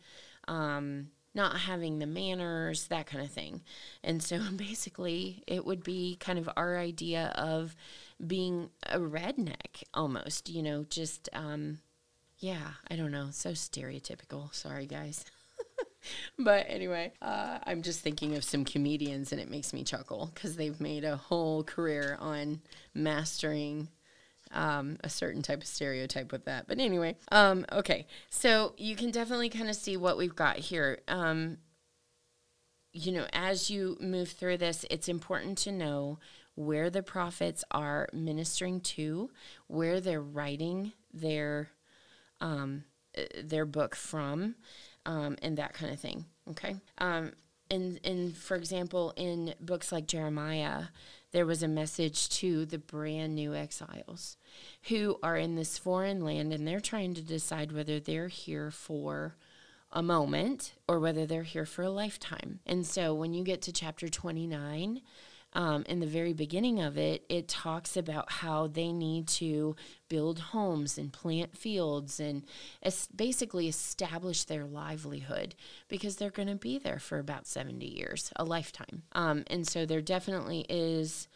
um, 0.47 1.07
not 1.33 1.57
having 1.57 1.97
the 1.97 2.05
manners, 2.05 2.87
that 2.87 3.07
kind 3.07 3.23
of 3.23 3.31
thing. 3.31 3.63
And 4.03 4.21
so 4.21 4.39
basically, 4.55 5.43
it 5.47 5.65
would 5.65 5.83
be 5.83 6.17
kind 6.19 6.37
of 6.37 6.47
our 6.55 6.77
idea 6.77 7.33
of 7.35 7.75
being 8.25 8.69
a 8.87 8.99
redneck 8.99 9.83
almost, 9.91 10.49
you 10.49 10.61
know, 10.61 10.83
just 10.83 11.29
um, 11.33 11.79
yeah, 12.39 12.71
I 12.89 12.95
don't 12.95 13.11
know. 13.11 13.29
So 13.31 13.51
stereotypical. 13.51 14.53
Sorry, 14.53 14.85
guys. 14.85 15.25
but 16.39 16.65
anyway, 16.69 17.11
uh, 17.21 17.59
I'm 17.65 17.81
just 17.81 17.99
thinking 17.99 18.35
of 18.35 18.43
some 18.43 18.63
comedians 18.63 19.31
and 19.31 19.41
it 19.41 19.49
makes 19.49 19.73
me 19.73 19.83
chuckle 19.83 20.31
because 20.33 20.55
they've 20.55 20.79
made 20.79 21.03
a 21.03 21.17
whole 21.17 21.63
career 21.63 22.17
on 22.19 22.61
mastering 22.93 23.89
um, 24.51 24.97
a 25.03 25.09
certain 25.09 25.41
type 25.41 25.61
of 25.61 25.67
stereotype 25.67 26.31
with 26.31 26.45
that. 26.45 26.67
But 26.67 26.79
anyway, 26.79 27.17
um, 27.31 27.65
okay. 27.71 28.07
So 28.29 28.73
you 28.77 28.95
can 28.95 29.11
definitely 29.11 29.49
kind 29.49 29.69
of 29.69 29.75
see 29.75 29.97
what 29.97 30.17
we've 30.17 30.35
got 30.35 30.57
here. 30.57 30.99
Um, 31.07 31.57
you 32.93 33.11
know, 33.11 33.27
as 33.33 33.69
you 33.69 33.97
move 33.99 34.29
through 34.29 34.57
this, 34.57 34.85
it's 34.89 35.09
important 35.09 35.57
to 35.59 35.71
know 35.71 36.19
where 36.55 36.89
the 36.89 37.03
prophets 37.03 37.63
are 37.71 38.09
ministering 38.11 38.81
to, 38.81 39.29
where 39.67 40.01
they're 40.01 40.21
writing 40.21 40.93
their 41.13 41.69
um, 42.41 42.83
uh, 43.17 43.23
their 43.43 43.65
book 43.65 43.95
from, 43.95 44.55
um, 45.05 45.37
and 45.41 45.57
that 45.57 45.73
kind 45.73 45.93
of 45.93 45.99
thing. 45.99 46.25
Okay. 46.49 46.75
Um, 46.97 47.33
and, 47.71 47.99
and 48.03 48.35
for 48.35 48.55
example, 48.55 49.13
in 49.15 49.53
books 49.59 49.91
like 49.91 50.07
Jeremiah, 50.07 50.85
there 51.31 51.45
was 51.45 51.61
a 51.61 51.67
message 51.67 52.29
to 52.29 52.65
the 52.65 52.79
brand 52.79 53.35
new 53.35 53.53
exiles 53.53 54.37
who 54.83 55.19
are 55.21 55.37
in 55.37 55.55
this 55.55 55.77
foreign 55.77 56.23
land 56.23 56.51
and 56.51 56.67
they're 56.67 56.79
trying 56.79 57.13
to 57.13 57.21
decide 57.21 57.71
whether 57.71 57.99
they're 57.99 58.27
here 58.27 58.71
for 58.71 59.35
a 59.91 60.01
moment 60.01 60.73
or 60.87 60.99
whether 60.99 61.25
they're 61.25 61.43
here 61.43 61.65
for 61.65 61.83
a 61.83 61.89
lifetime. 61.89 62.59
And 62.65 62.85
so 62.85 63.13
when 63.13 63.33
you 63.33 63.43
get 63.43 63.61
to 63.63 63.71
chapter 63.71 64.07
29, 64.07 65.01
um, 65.53 65.83
in 65.87 65.99
the 65.99 66.07
very 66.07 66.33
beginning 66.33 66.81
of 66.81 66.97
it, 66.97 67.23
it 67.29 67.47
talks 67.47 67.97
about 67.97 68.31
how 68.31 68.67
they 68.67 68.91
need 68.91 69.27
to 69.27 69.75
build 70.09 70.39
homes 70.39 70.97
and 70.97 71.13
plant 71.13 71.57
fields 71.57 72.19
and 72.19 72.43
es- 72.83 73.07
basically 73.07 73.67
establish 73.67 74.43
their 74.43 74.65
livelihood 74.65 75.55
because 75.87 76.17
they're 76.17 76.29
going 76.29 76.47
to 76.47 76.55
be 76.55 76.77
there 76.77 76.99
for 76.99 77.17
about 77.17 77.47
70 77.47 77.85
years, 77.85 78.31
a 78.35 78.43
lifetime. 78.43 79.03
Um, 79.13 79.43
and 79.47 79.67
so 79.67 79.85
there 79.85 80.01
definitely 80.01 80.65
is 80.69 81.27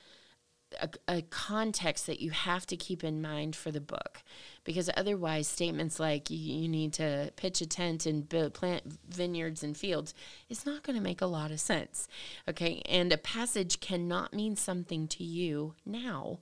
a, 0.82 0.90
a, 1.08 1.22
context 1.24 2.08
that 2.08 2.20
you 2.22 2.32
have 2.32 2.66
to 2.68 2.78
keep 2.78 3.04
in 3.04 3.22
mind 3.22 3.56
for 3.56 3.72
the 3.72 3.82
book. 3.82 4.24
Because 4.64 4.90
otherwise 4.96 5.48
statements 5.48 6.00
like 6.00 6.30
you, 6.30 6.38
you 6.38 6.70
need 6.70 6.94
to 6.94 7.32
pitch 7.36 7.62
a 7.62 7.66
tent 7.66 8.06
and 8.06 8.28
build, 8.28 8.54
plant 8.54 8.98
vineyards 9.10 9.64
and 9.64 9.76
fields 9.76 10.14
is 10.50 10.66
not 10.66 10.84
going 10.84 10.96
to 10.96 11.04
make 11.04 11.22
a 11.22 11.26
lot 11.26 11.52
of 11.52 11.60
sense 11.60 12.08
okay? 12.48 12.82
And 12.88 13.12
a 13.12 13.18
passage 13.18 13.80
cannot 13.80 14.34
mean 14.34 14.56
something 14.56 15.08
to 15.10 15.24
you 15.24 15.76
now 15.86 16.40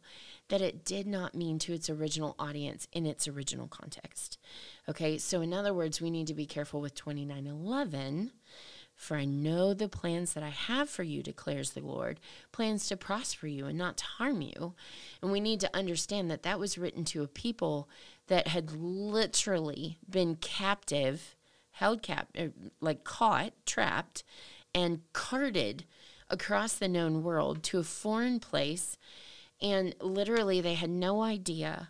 that 0.49 0.61
it 0.61 0.85
did 0.85 1.07
not 1.07 1.33
mean 1.33 1.57
to 1.59 1.73
its 1.73 1.89
original 1.89 2.35
audience 2.37 2.87
in 2.93 3.05
its 3.05 3.27
original 3.27 3.67
context 3.67 4.37
okay? 4.87 5.17
So 5.17 5.41
in 5.41 5.53
other 5.53 5.73
words 5.73 5.99
we 5.99 6.11
need 6.11 6.27
to 6.27 6.35
be 6.35 6.45
careful 6.45 6.79
with 6.79 6.93
2911 6.93 8.31
for 9.01 9.17
I 9.17 9.25
know 9.25 9.73
the 9.73 9.89
plans 9.89 10.33
that 10.33 10.43
I 10.43 10.49
have 10.49 10.87
for 10.87 11.01
you, 11.01 11.23
declares 11.23 11.71
the 11.71 11.81
Lord 11.81 12.19
plans 12.51 12.87
to 12.87 12.95
prosper 12.95 13.47
you 13.47 13.65
and 13.65 13.75
not 13.75 13.97
to 13.97 14.05
harm 14.05 14.43
you. 14.43 14.75
And 15.23 15.31
we 15.31 15.39
need 15.39 15.59
to 15.61 15.75
understand 15.75 16.29
that 16.29 16.43
that 16.43 16.59
was 16.59 16.77
written 16.77 17.03
to 17.05 17.23
a 17.23 17.27
people 17.27 17.89
that 18.27 18.49
had 18.49 18.71
literally 18.71 19.97
been 20.07 20.35
captive, 20.35 21.35
held 21.71 22.03
cap, 22.03 22.27
er, 22.39 22.51
like 22.79 23.03
caught, 23.03 23.53
trapped, 23.65 24.23
and 24.75 25.01
carted 25.13 25.85
across 26.29 26.73
the 26.73 26.87
known 26.87 27.23
world 27.23 27.63
to 27.63 27.79
a 27.79 27.83
foreign 27.83 28.39
place. 28.39 28.99
And 29.59 29.95
literally, 29.99 30.61
they 30.61 30.75
had 30.75 30.91
no 30.91 31.23
idea 31.23 31.89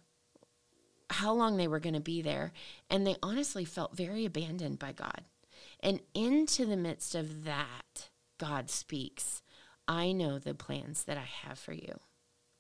how 1.10 1.34
long 1.34 1.58
they 1.58 1.68
were 1.68 1.82
going 1.82 1.94
to 1.94 2.00
be 2.00 2.22
there. 2.22 2.54
And 2.90 3.06
they 3.06 3.18
honestly 3.22 3.66
felt 3.66 3.98
very 3.98 4.24
abandoned 4.24 4.80
by 4.80 4.94
God. 4.94 5.26
And 5.84 6.02
into 6.14 6.66
the 6.66 6.78
midst 6.78 7.16
of 7.16 7.44
that, 7.46 8.10
God 8.38 8.70
speaks 8.70 9.42
I 9.88 10.12
know 10.12 10.40
the 10.40 10.54
plans 10.54 11.04
that 11.04 11.18
I 11.18 11.28
have 11.48 11.60
for 11.60 11.74
you 11.74 12.00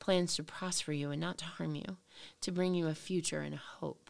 plans 0.01 0.35
to 0.35 0.43
prosper 0.43 0.91
you 0.91 1.11
and 1.11 1.21
not 1.21 1.37
to 1.37 1.45
harm 1.45 1.75
you, 1.75 1.97
to 2.41 2.51
bring 2.51 2.73
you 2.73 2.87
a 2.87 2.95
future 2.95 3.41
and 3.41 3.53
a 3.53 3.57
hope. 3.79 4.09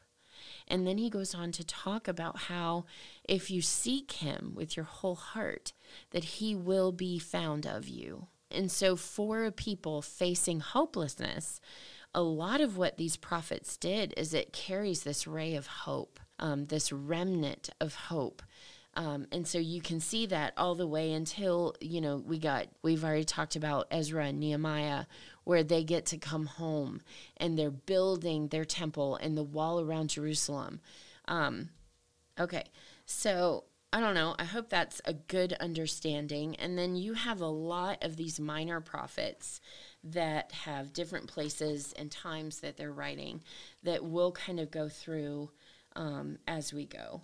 And 0.67 0.88
then 0.88 0.97
he 0.97 1.10
goes 1.10 1.36
on 1.36 1.52
to 1.52 1.63
talk 1.63 2.08
about 2.08 2.43
how 2.43 2.86
if 3.28 3.52
you 3.52 3.62
seek 3.62 4.13
him 4.13 4.54
with 4.56 4.76
your 4.76 4.86
whole 4.86 5.15
heart, 5.15 5.74
that 6.12 6.24
he 6.24 6.56
will 6.56 6.91
be 6.91 7.19
found 7.19 7.67
of 7.67 7.88
you. 7.88 8.28
And 8.50 8.71
so, 8.71 8.95
for 8.95 9.52
people 9.52 10.02
facing 10.02 10.62
hopelessness, 10.62 11.62
a 12.13 12.21
lot 12.21 12.60
of 12.60 12.78
what 12.78 12.97
these 12.97 13.17
prophets 13.17 13.78
did 13.78 14.13
is 14.17 14.34
it 14.34 14.52
carries 14.52 15.04
this 15.04 15.28
ray 15.28 15.56
of 15.56 15.67
hope, 15.67 16.19
um, 16.39 16.65
this 16.65 16.91
remnant 16.91 17.69
of 17.80 17.95
hope 17.95 18.41
um, 18.95 19.27
and 19.32 19.47
so 19.47 19.58
you 19.58 19.82
can 19.82 19.99
see 19.99 20.25
that 20.27 20.54
all 20.58 20.75
the 20.75 20.88
way 20.88 21.13
until, 21.13 21.75
you 21.80 22.01
know, 22.01 22.17
we 22.17 22.38
got, 22.38 22.67
we've 22.84 23.04
already 23.04 23.23
talked 23.23 23.56
about 23.56 23.88
Ezra 23.89 24.25
and 24.25 24.39
Nehemiah, 24.39 25.06
where 25.45 25.63
they 25.63 25.84
get 25.84 26.06
to 26.08 26.17
come 26.17 26.45
home 26.45 27.01
and 27.38 27.58
they're 27.58 27.71
building 27.71 28.47
their 28.47 28.65
temple 28.65 29.15
and 29.15 29.38
the 29.38 29.43
wall 29.43 29.80
around 29.80 30.10
Jerusalem. 30.10 30.82
Um, 31.27 31.69
okay, 32.38 32.65
so 33.06 33.63
I 33.93 34.01
don't 34.01 34.15
know. 34.15 34.36
I 34.38 34.43
hope 34.43 34.69
that's 34.69 35.01
a 35.06 35.13
good 35.13 35.54
understanding. 35.54 36.56
And 36.58 36.77
then 36.77 36.95
you 36.95 37.13
have 37.13 37.39
a 37.39 37.47
lot 37.47 38.04
of 38.04 38.17
these 38.17 38.39
minor 38.39 38.82
prophets 38.82 39.62
that 40.04 40.51
have 40.51 40.93
different 40.93 41.27
places 41.27 41.93
and 41.97 42.12
times 42.12 42.60
that 42.60 42.75
they're 42.75 42.91
writing 42.91 43.41
that 43.84 44.04
we'll 44.04 44.32
kind 44.32 44.60
of 44.60 44.69
go 44.69 44.89
through 44.89 45.49
um, 45.95 46.39
as 46.47 46.73
we 46.73 46.86
go. 46.86 47.21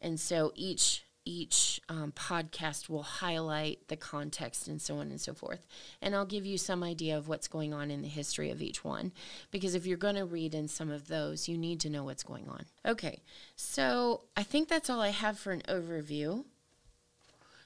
And 0.00 0.18
so 0.18 0.52
each 0.54 1.04
each 1.28 1.78
um, 1.90 2.10
podcast 2.12 2.88
will 2.88 3.02
highlight 3.02 3.86
the 3.88 3.96
context 3.96 4.66
and 4.66 4.80
so 4.80 4.96
on 4.96 5.10
and 5.10 5.20
so 5.20 5.34
forth. 5.34 5.66
And 6.00 6.16
I'll 6.16 6.24
give 6.24 6.46
you 6.46 6.56
some 6.56 6.82
idea 6.82 7.18
of 7.18 7.28
what's 7.28 7.48
going 7.48 7.74
on 7.74 7.90
in 7.90 8.00
the 8.00 8.08
history 8.08 8.50
of 8.50 8.62
each 8.62 8.82
one. 8.82 9.12
Because 9.50 9.74
if 9.74 9.84
you're 9.84 9.98
going 9.98 10.14
to 10.14 10.24
read 10.24 10.54
in 10.54 10.68
some 10.68 10.90
of 10.90 11.08
those, 11.08 11.46
you 11.46 11.58
need 11.58 11.80
to 11.80 11.90
know 11.90 12.02
what's 12.02 12.22
going 12.22 12.48
on. 12.48 12.64
Okay, 12.86 13.20
so 13.56 14.22
I 14.38 14.42
think 14.42 14.68
that's 14.68 14.88
all 14.88 15.02
I 15.02 15.10
have 15.10 15.38
for 15.38 15.52
an 15.52 15.62
overview. 15.68 16.44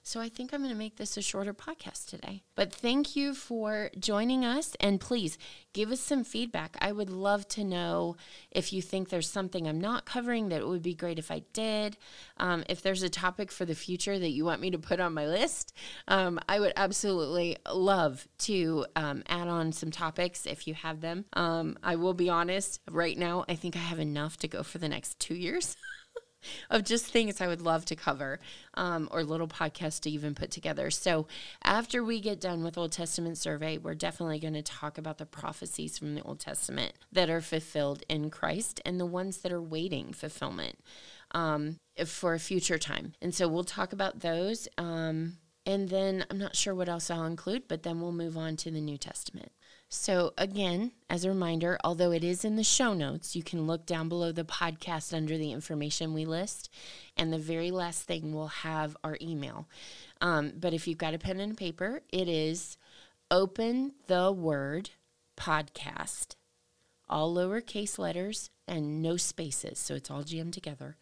So 0.04 0.20
I 0.20 0.28
think 0.28 0.52
I'm 0.52 0.60
going 0.60 0.72
to 0.72 0.78
make 0.78 0.96
this 0.96 1.16
a 1.16 1.22
shorter 1.22 1.54
podcast 1.54 2.08
today. 2.08 2.42
But 2.56 2.72
thank 2.72 3.14
you 3.14 3.34
for 3.34 3.90
joining 3.98 4.44
us. 4.44 4.76
And 4.80 5.00
please 5.00 5.38
give 5.72 5.92
us 5.92 6.00
some 6.00 6.24
feedback. 6.24 6.76
I 6.80 6.90
would 6.90 7.08
love 7.08 7.46
to 7.48 7.62
know 7.62 8.16
if 8.50 8.72
you 8.72 8.82
think 8.82 9.08
there's 9.08 9.30
something 9.30 9.68
I'm 9.68 9.80
not 9.80 10.04
covering 10.04 10.48
that 10.48 10.60
it 10.60 10.66
would 10.66 10.82
be 10.82 10.94
great 10.94 11.20
if 11.20 11.30
I 11.30 11.42
did. 11.52 11.96
Um, 12.36 12.64
if 12.68 12.82
there's 12.82 13.04
a 13.04 13.08
topic 13.08 13.52
for 13.52 13.64
the 13.64 13.76
future 13.76 14.18
that 14.18 14.30
you 14.30 14.44
want 14.44 14.60
me 14.60 14.72
to 14.72 14.78
put 14.78 14.98
on 14.98 15.14
my 15.14 15.26
list, 15.26 15.72
um, 16.08 16.40
I 16.48 16.58
would 16.58 16.72
absolutely 16.74 17.56
love 17.72 18.26
to 18.38 18.86
um, 18.96 19.22
add 19.28 19.46
on 19.46 19.70
some 19.70 19.92
topics 19.92 20.46
if 20.46 20.66
you 20.66 20.74
have 20.74 21.00
them. 21.00 21.26
Um, 21.34 21.78
I 21.82 21.94
will 21.94 22.14
be 22.14 22.28
honest, 22.28 22.80
right 22.90 23.16
now, 23.16 23.44
I 23.48 23.54
think 23.54 23.76
I 23.76 23.80
have 23.80 24.00
enough 24.00 24.36
to 24.38 24.48
go 24.48 24.64
for 24.64 24.78
the 24.78 24.88
next 24.88 25.20
two 25.20 25.34
years. 25.34 25.76
of 26.70 26.84
just 26.84 27.06
things 27.06 27.40
I 27.40 27.46
would 27.46 27.62
love 27.62 27.84
to 27.86 27.96
cover 27.96 28.40
um, 28.74 29.08
or 29.10 29.22
little 29.22 29.48
podcasts 29.48 30.00
to 30.00 30.10
even 30.10 30.34
put 30.34 30.50
together. 30.50 30.90
So, 30.90 31.26
after 31.62 32.02
we 32.02 32.20
get 32.20 32.40
done 32.40 32.64
with 32.64 32.78
Old 32.78 32.92
Testament 32.92 33.38
survey, 33.38 33.78
we're 33.78 33.94
definitely 33.94 34.38
going 34.38 34.54
to 34.54 34.62
talk 34.62 34.98
about 34.98 35.18
the 35.18 35.26
prophecies 35.26 35.98
from 35.98 36.14
the 36.14 36.22
Old 36.22 36.40
Testament 36.40 36.92
that 37.12 37.30
are 37.30 37.40
fulfilled 37.40 38.02
in 38.08 38.30
Christ 38.30 38.80
and 38.84 38.98
the 38.98 39.06
ones 39.06 39.38
that 39.38 39.52
are 39.52 39.62
waiting 39.62 40.12
fulfillment 40.12 40.78
um, 41.32 41.78
for 42.06 42.34
a 42.34 42.38
future 42.38 42.78
time. 42.78 43.14
And 43.20 43.34
so, 43.34 43.48
we'll 43.48 43.64
talk 43.64 43.92
about 43.92 44.20
those. 44.20 44.68
Um, 44.78 45.38
and 45.64 45.88
then 45.88 46.26
I'm 46.28 46.38
not 46.38 46.56
sure 46.56 46.74
what 46.74 46.88
else 46.88 47.10
I'll 47.10 47.24
include, 47.24 47.68
but 47.68 47.82
then 47.82 48.00
we'll 48.00 48.12
move 48.12 48.36
on 48.36 48.56
to 48.56 48.70
the 48.70 48.80
New 48.80 48.98
Testament. 48.98 49.52
So, 49.94 50.32
again, 50.38 50.92
as 51.10 51.22
a 51.26 51.28
reminder, 51.28 51.78
although 51.84 52.12
it 52.12 52.24
is 52.24 52.46
in 52.46 52.56
the 52.56 52.64
show 52.64 52.94
notes, 52.94 53.36
you 53.36 53.42
can 53.42 53.66
look 53.66 53.84
down 53.84 54.08
below 54.08 54.32
the 54.32 54.42
podcast 54.42 55.12
under 55.12 55.36
the 55.36 55.52
information 55.52 56.14
we 56.14 56.24
list. 56.24 56.70
And 57.14 57.30
the 57.30 57.38
very 57.38 57.70
last 57.70 58.04
thing 58.04 58.32
will 58.32 58.48
have 58.48 58.96
our 59.04 59.18
email. 59.20 59.68
Um, 60.22 60.54
but 60.58 60.72
if 60.72 60.88
you've 60.88 60.96
got 60.96 61.12
a 61.12 61.18
pen 61.18 61.40
and 61.40 61.58
paper, 61.58 62.00
it 62.10 62.26
is 62.26 62.78
open 63.30 63.92
the 64.06 64.32
word 64.32 64.88
podcast, 65.36 66.36
all 67.06 67.34
lowercase 67.34 67.98
letters 67.98 68.48
and 68.66 69.02
no 69.02 69.18
spaces. 69.18 69.78
So 69.78 69.94
it's 69.94 70.10
all 70.10 70.22
jammed 70.22 70.54
together 70.54 70.96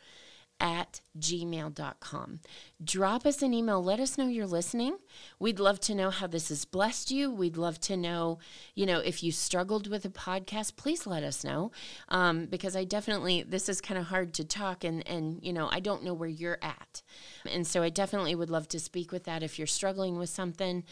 at 0.60 1.00
gmail.com. 1.18 2.40
Drop 2.82 3.26
us 3.26 3.42
an 3.42 3.52
email. 3.54 3.82
Let 3.82 3.98
us 3.98 4.16
know 4.16 4.28
you're 4.28 4.46
listening. 4.46 4.98
We'd 5.38 5.58
love 5.58 5.80
to 5.80 5.94
know 5.94 6.10
how 6.10 6.26
this 6.26 6.50
has 6.50 6.64
blessed 6.64 7.10
you. 7.10 7.30
We'd 7.30 7.56
love 7.56 7.80
to 7.80 7.96
know, 7.96 8.38
you 8.74 8.86
know, 8.86 8.98
if 8.98 9.22
you 9.22 9.32
struggled 9.32 9.88
with 9.88 10.04
a 10.04 10.10
podcast, 10.10 10.76
please 10.76 11.06
let 11.06 11.24
us 11.24 11.42
know. 11.42 11.72
Um, 12.08 12.46
because 12.46 12.76
I 12.76 12.84
definitely, 12.84 13.42
this 13.42 13.68
is 13.68 13.80
kind 13.80 13.98
of 13.98 14.06
hard 14.06 14.34
to 14.34 14.44
talk 14.44 14.84
and, 14.84 15.06
and, 15.08 15.40
you 15.42 15.52
know, 15.52 15.68
I 15.72 15.80
don't 15.80 16.04
know 16.04 16.14
where 16.14 16.28
you're 16.28 16.58
at. 16.62 17.02
And 17.50 17.66
so 17.66 17.82
I 17.82 17.88
definitely 17.88 18.34
would 18.34 18.50
love 18.50 18.68
to 18.68 18.78
speak 18.78 19.12
with 19.12 19.24
that 19.24 19.42
if 19.42 19.58
you're 19.58 19.66
struggling 19.66 20.18
with 20.18 20.30
something 20.30 20.84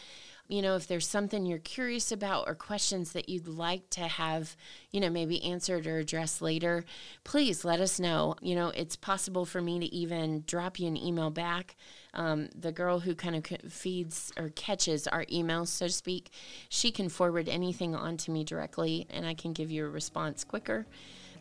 you 0.49 0.63
know, 0.63 0.77
if 0.77 0.87
there's 0.87 1.07
something 1.07 1.45
you're 1.45 1.59
curious 1.59 2.11
about 2.11 2.49
or 2.49 2.55
questions 2.55 3.13
that 3.13 3.29
you'd 3.29 3.47
like 3.47 3.91
to 3.91 4.01
have, 4.01 4.57
you 4.91 4.99
know, 4.99 5.11
maybe 5.11 5.43
answered 5.45 5.87
or 5.87 5.99
addressed 5.99 6.41
later, 6.41 6.87
please 7.23 7.67
let 7.67 7.81
us 7.81 8.01
know. 8.01 8.35
You 8.41 8.55
know, 8.55 8.69
it's 8.69 8.97
possible 8.97 9.45
for 9.45 9.61
me 9.61 9.79
to 9.79 9.95
even 9.95 10.45
drop 10.47 10.81
you 10.81 10.89
an 10.89 10.97
email 10.97 11.31
back. 11.31 11.77
Um, 12.15 12.49
the 12.59 12.73
girl 12.73 13.01
who 13.01 13.15
kind 13.15 13.37
of 13.37 13.71
feeds 13.71 14.33
or 14.39 14.49
catches 14.51 15.07
our 15.07 15.27
emails, 15.27 15.69
so 15.69 15.87
to 15.87 15.93
speak, 15.93 16.31
she 16.71 16.91
can 16.91 17.11
forward 17.11 17.49
anything 17.49 17.95
on 17.95 18.17
to 18.17 18.31
me 18.31 18.43
directly 18.43 19.07
and 19.11 19.27
I 19.27 19.35
can 19.35 19.53
give 19.53 19.71
you 19.71 19.85
a 19.85 19.91
response 19.91 20.45
quicker. 20.45 20.87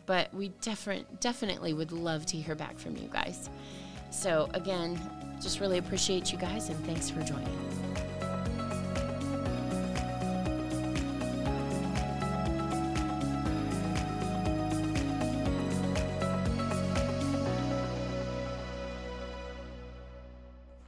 But 0.04 0.32
we 0.34 0.48
definitely 0.60 1.06
definitely 1.20 1.72
would 1.72 1.92
love 1.92 2.26
to 2.26 2.36
hear 2.36 2.54
back 2.54 2.78
from 2.78 2.96
you 2.96 3.08
guys. 3.08 3.48
So, 4.10 4.48
again, 4.54 4.98
just 5.40 5.60
really 5.60 5.78
appreciate 5.78 6.32
you 6.32 6.38
guys 6.38 6.68
and 6.68 6.84
thanks 6.86 7.10
for 7.10 7.22
joining. 7.22 7.67